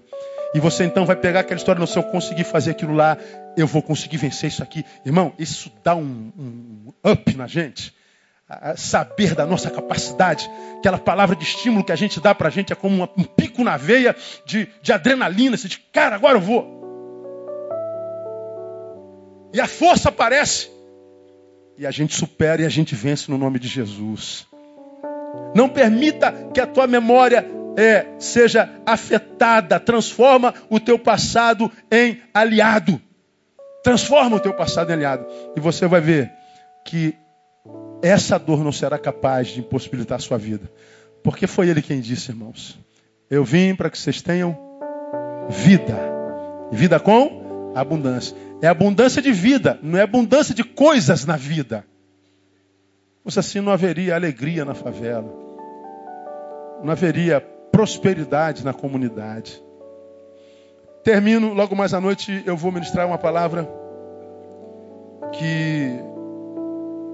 [0.54, 3.18] E você então vai pegar aquela história, não, se eu conseguir fazer aquilo lá,
[3.56, 4.86] eu vou conseguir vencer isso aqui.
[5.06, 7.94] Irmão, isso dá um, um up na gente.
[8.78, 12.72] saber da nossa capacidade, aquela palavra de estímulo que a gente dá para a gente
[12.72, 14.16] é como um pico na veia
[14.46, 15.58] de, de adrenalina.
[15.58, 16.78] Você diz, cara, agora eu vou.
[19.54, 20.70] E a força aparece.
[21.78, 24.48] E a gente supera e a gente vence no nome de Jesus.
[25.54, 29.80] Não permita que a tua memória é, seja afetada.
[29.80, 33.00] Transforma o teu passado em aliado.
[33.84, 35.28] Transforma o teu passado em aliado.
[35.56, 36.32] E você vai ver
[36.84, 37.16] que
[38.02, 40.70] essa dor não será capaz de impossibilitar a sua vida.
[41.24, 42.80] Porque foi ele quem disse, irmãos.
[43.30, 44.58] Eu vim para que vocês tenham
[45.50, 45.96] vida.
[46.72, 48.36] Vida com abundância.
[48.60, 51.86] É abundância de vida, não é abundância de coisas na vida.
[53.24, 55.32] Pois assim não haveria alegria na favela.
[56.84, 57.46] Não haveria
[57.78, 59.64] prosperidade na comunidade.
[61.04, 63.70] Termino, logo mais à noite eu vou ministrar uma palavra
[65.32, 65.92] que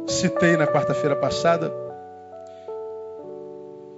[0.08, 1.70] citei na quarta-feira passada.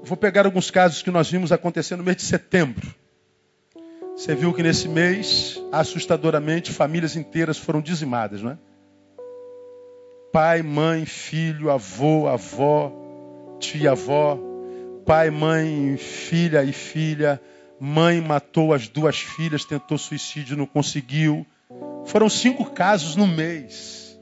[0.02, 2.96] Vou pegar alguns casos que nós vimos acontecer no mês de setembro.
[4.18, 8.58] Você viu que nesse mês, assustadoramente, famílias inteiras foram dizimadas, não é?
[10.34, 12.92] Pai, mãe, filho, avô, avó,
[13.60, 14.55] tia, avó,
[15.06, 17.40] pai, mãe, filha e filha.
[17.80, 21.46] Mãe matou as duas filhas, tentou suicídio, não conseguiu.
[22.06, 24.20] Foram cinco casos no mês.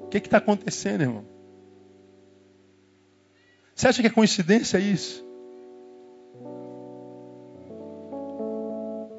[0.00, 1.26] O que está acontecendo, irmão?
[3.74, 5.24] Você acha que é coincidência isso?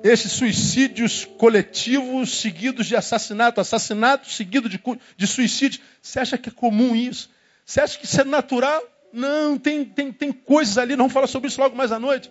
[0.04, 4.80] Esses suicídios coletivos seguidos de assassinato, assassinato seguido de,
[5.18, 5.82] de suicídio.
[6.02, 7.30] Você acha que é comum isso?
[7.66, 8.82] Você acha que isso é natural?
[9.16, 12.30] Não, tem, tem, tem coisas ali, não falar sobre isso logo mais à noite.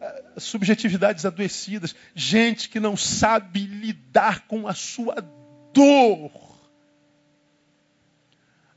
[0.00, 5.16] Ah, subjetividades adoecidas, gente que não sabe lidar com a sua
[5.72, 6.30] dor.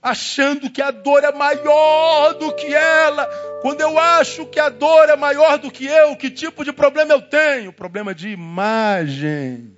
[0.02, 3.26] achando que a dor é maior do que ela.
[3.64, 7.14] Quando eu acho que a dor é maior do que eu, que tipo de problema
[7.14, 7.74] eu tenho?
[7.74, 9.76] Problema de imagem.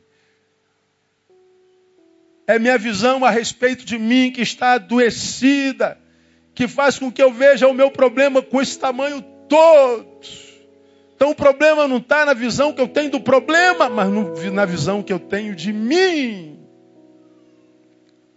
[2.45, 5.97] É minha visão a respeito de mim que está adoecida,
[6.57, 10.07] que faz com que eu veja o meu problema com esse tamanho todo.
[11.15, 14.65] Então o problema não está na visão que eu tenho do problema, mas no, na
[14.65, 16.59] visão que eu tenho de mim.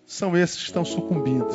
[0.05, 1.49] São esses que estão sucumbindo.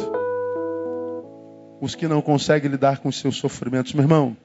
[1.79, 3.93] Os que não conseguem lidar com os seus sofrimentos.
[3.93, 4.35] Meu irmão,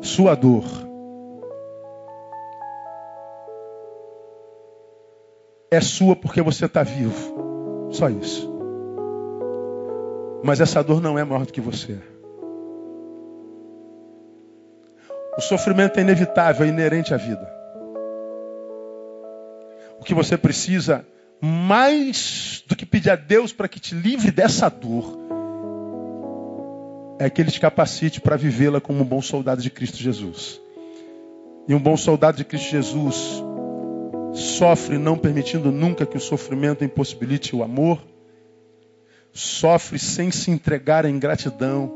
[0.00, 0.64] sua dor
[5.70, 7.90] é sua porque você está vivo.
[7.92, 8.59] Só isso.
[10.42, 11.98] Mas essa dor não é maior do que você.
[15.36, 17.48] O sofrimento é inevitável, é inerente à vida.
[19.98, 21.06] O que você precisa,
[21.40, 25.18] mais do que pedir a Deus para que te livre dessa dor,
[27.18, 30.60] é que Ele te capacite para vivê-la como um bom soldado de Cristo Jesus.
[31.68, 33.42] E um bom soldado de Cristo Jesus
[34.32, 38.02] sofre não permitindo nunca que o sofrimento impossibilite o amor,
[39.32, 41.94] sofre sem se entregar à ingratidão,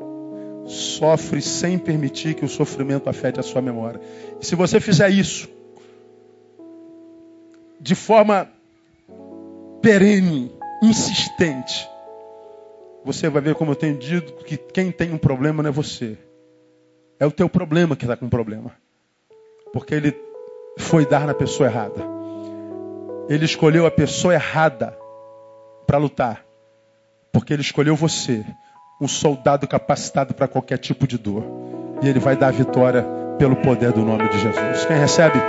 [0.66, 4.01] sofre sem permitir que o sofrimento afete a sua memória.
[4.41, 5.49] E se você fizer isso
[7.80, 8.49] de forma
[9.82, 10.51] perene,
[10.82, 11.89] insistente,
[13.05, 16.16] você vai ver como eu tenho dito que quem tem um problema não é você.
[17.20, 18.72] É o teu problema que está com problema.
[19.72, 20.16] Porque ele
[20.78, 22.03] foi dar na pessoa errada.
[23.28, 24.97] Ele escolheu a pessoa errada
[25.87, 26.45] para lutar.
[27.35, 28.47] Porque ele escolheu você
[29.01, 31.45] um soldado capacitado para qualquer tipo de dor.
[32.01, 33.05] E ele vai dar a vitória
[33.37, 34.87] pelo poder do nome de Jesus.
[34.87, 35.41] Quem recebe,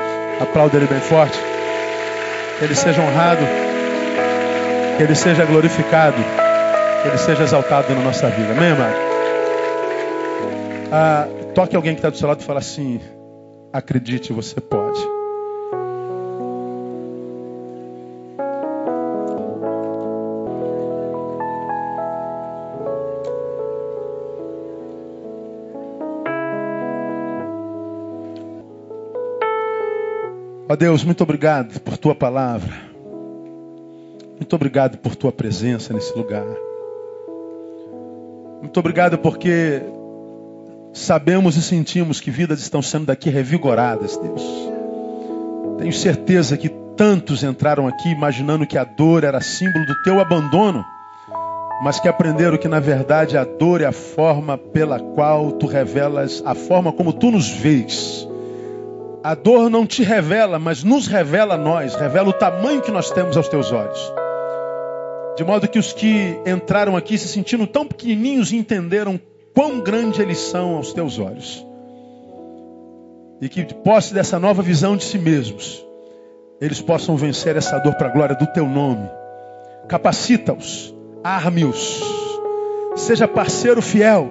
[0.41, 1.37] aplauda ele bem forte.
[2.57, 3.41] Que ele seja honrado,
[4.97, 6.17] que ele seja glorificado,
[7.03, 8.51] que ele seja exaltado na nossa vida.
[8.51, 8.95] Amém, amado?
[10.91, 12.99] Ah, toque alguém que está do seu lado e fala assim:
[13.71, 14.99] acredite, você pode.
[30.67, 32.73] Ó Deus, muito obrigado por tua palavra.
[34.31, 36.47] Muito obrigado por tua presença nesse lugar.
[38.61, 39.83] Muito obrigado porque
[40.91, 44.43] sabemos e sentimos que vidas estão sendo daqui revigoradas, Deus.
[45.77, 50.83] Tenho certeza que tantos entraram aqui imaginando que a dor era símbolo do teu abandono,
[51.83, 56.41] mas que aprenderam que na verdade a dor é a forma pela qual tu revelas,
[56.43, 58.27] a forma como tu nos vês
[59.25, 63.09] a dor não te revela, mas nos revela a nós, revela o tamanho que nós
[63.09, 64.13] temos aos teus olhos.
[65.35, 69.19] De modo que os que entraram aqui se sentindo tão pequenininhos entenderam
[69.51, 71.65] quão grande eles são aos teus olhos.
[73.41, 75.83] E que, posse dessa nova visão de si mesmos,
[76.61, 79.09] eles possam vencer essa dor para a glória do teu nome.
[79.87, 81.99] Capacita-os, arme-os,
[82.95, 84.29] seja parceiro fiel,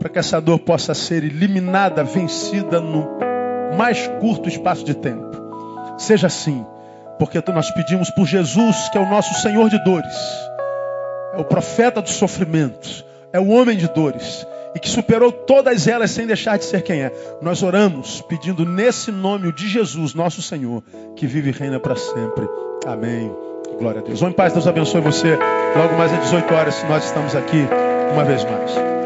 [0.00, 3.29] para que essa dor possa ser eliminada, vencida no
[3.76, 5.30] mais curto espaço de tempo.
[5.98, 6.64] Seja assim,
[7.18, 10.16] porque nós pedimos por Jesus, que é o nosso Senhor de dores,
[11.34, 16.10] é o profeta dos sofrimentos, é o homem de dores e que superou todas elas
[16.10, 17.12] sem deixar de ser quem é.
[17.40, 20.82] Nós oramos pedindo nesse nome de Jesus, nosso Senhor,
[21.16, 22.48] que vive e reina para sempre.
[22.86, 23.34] Amém.
[23.78, 24.20] Glória a Deus.
[24.20, 25.38] Vamos em paz, Deus abençoe você.
[25.76, 27.66] Logo mais às 18 horas, nós estamos aqui
[28.12, 28.99] uma vez mais.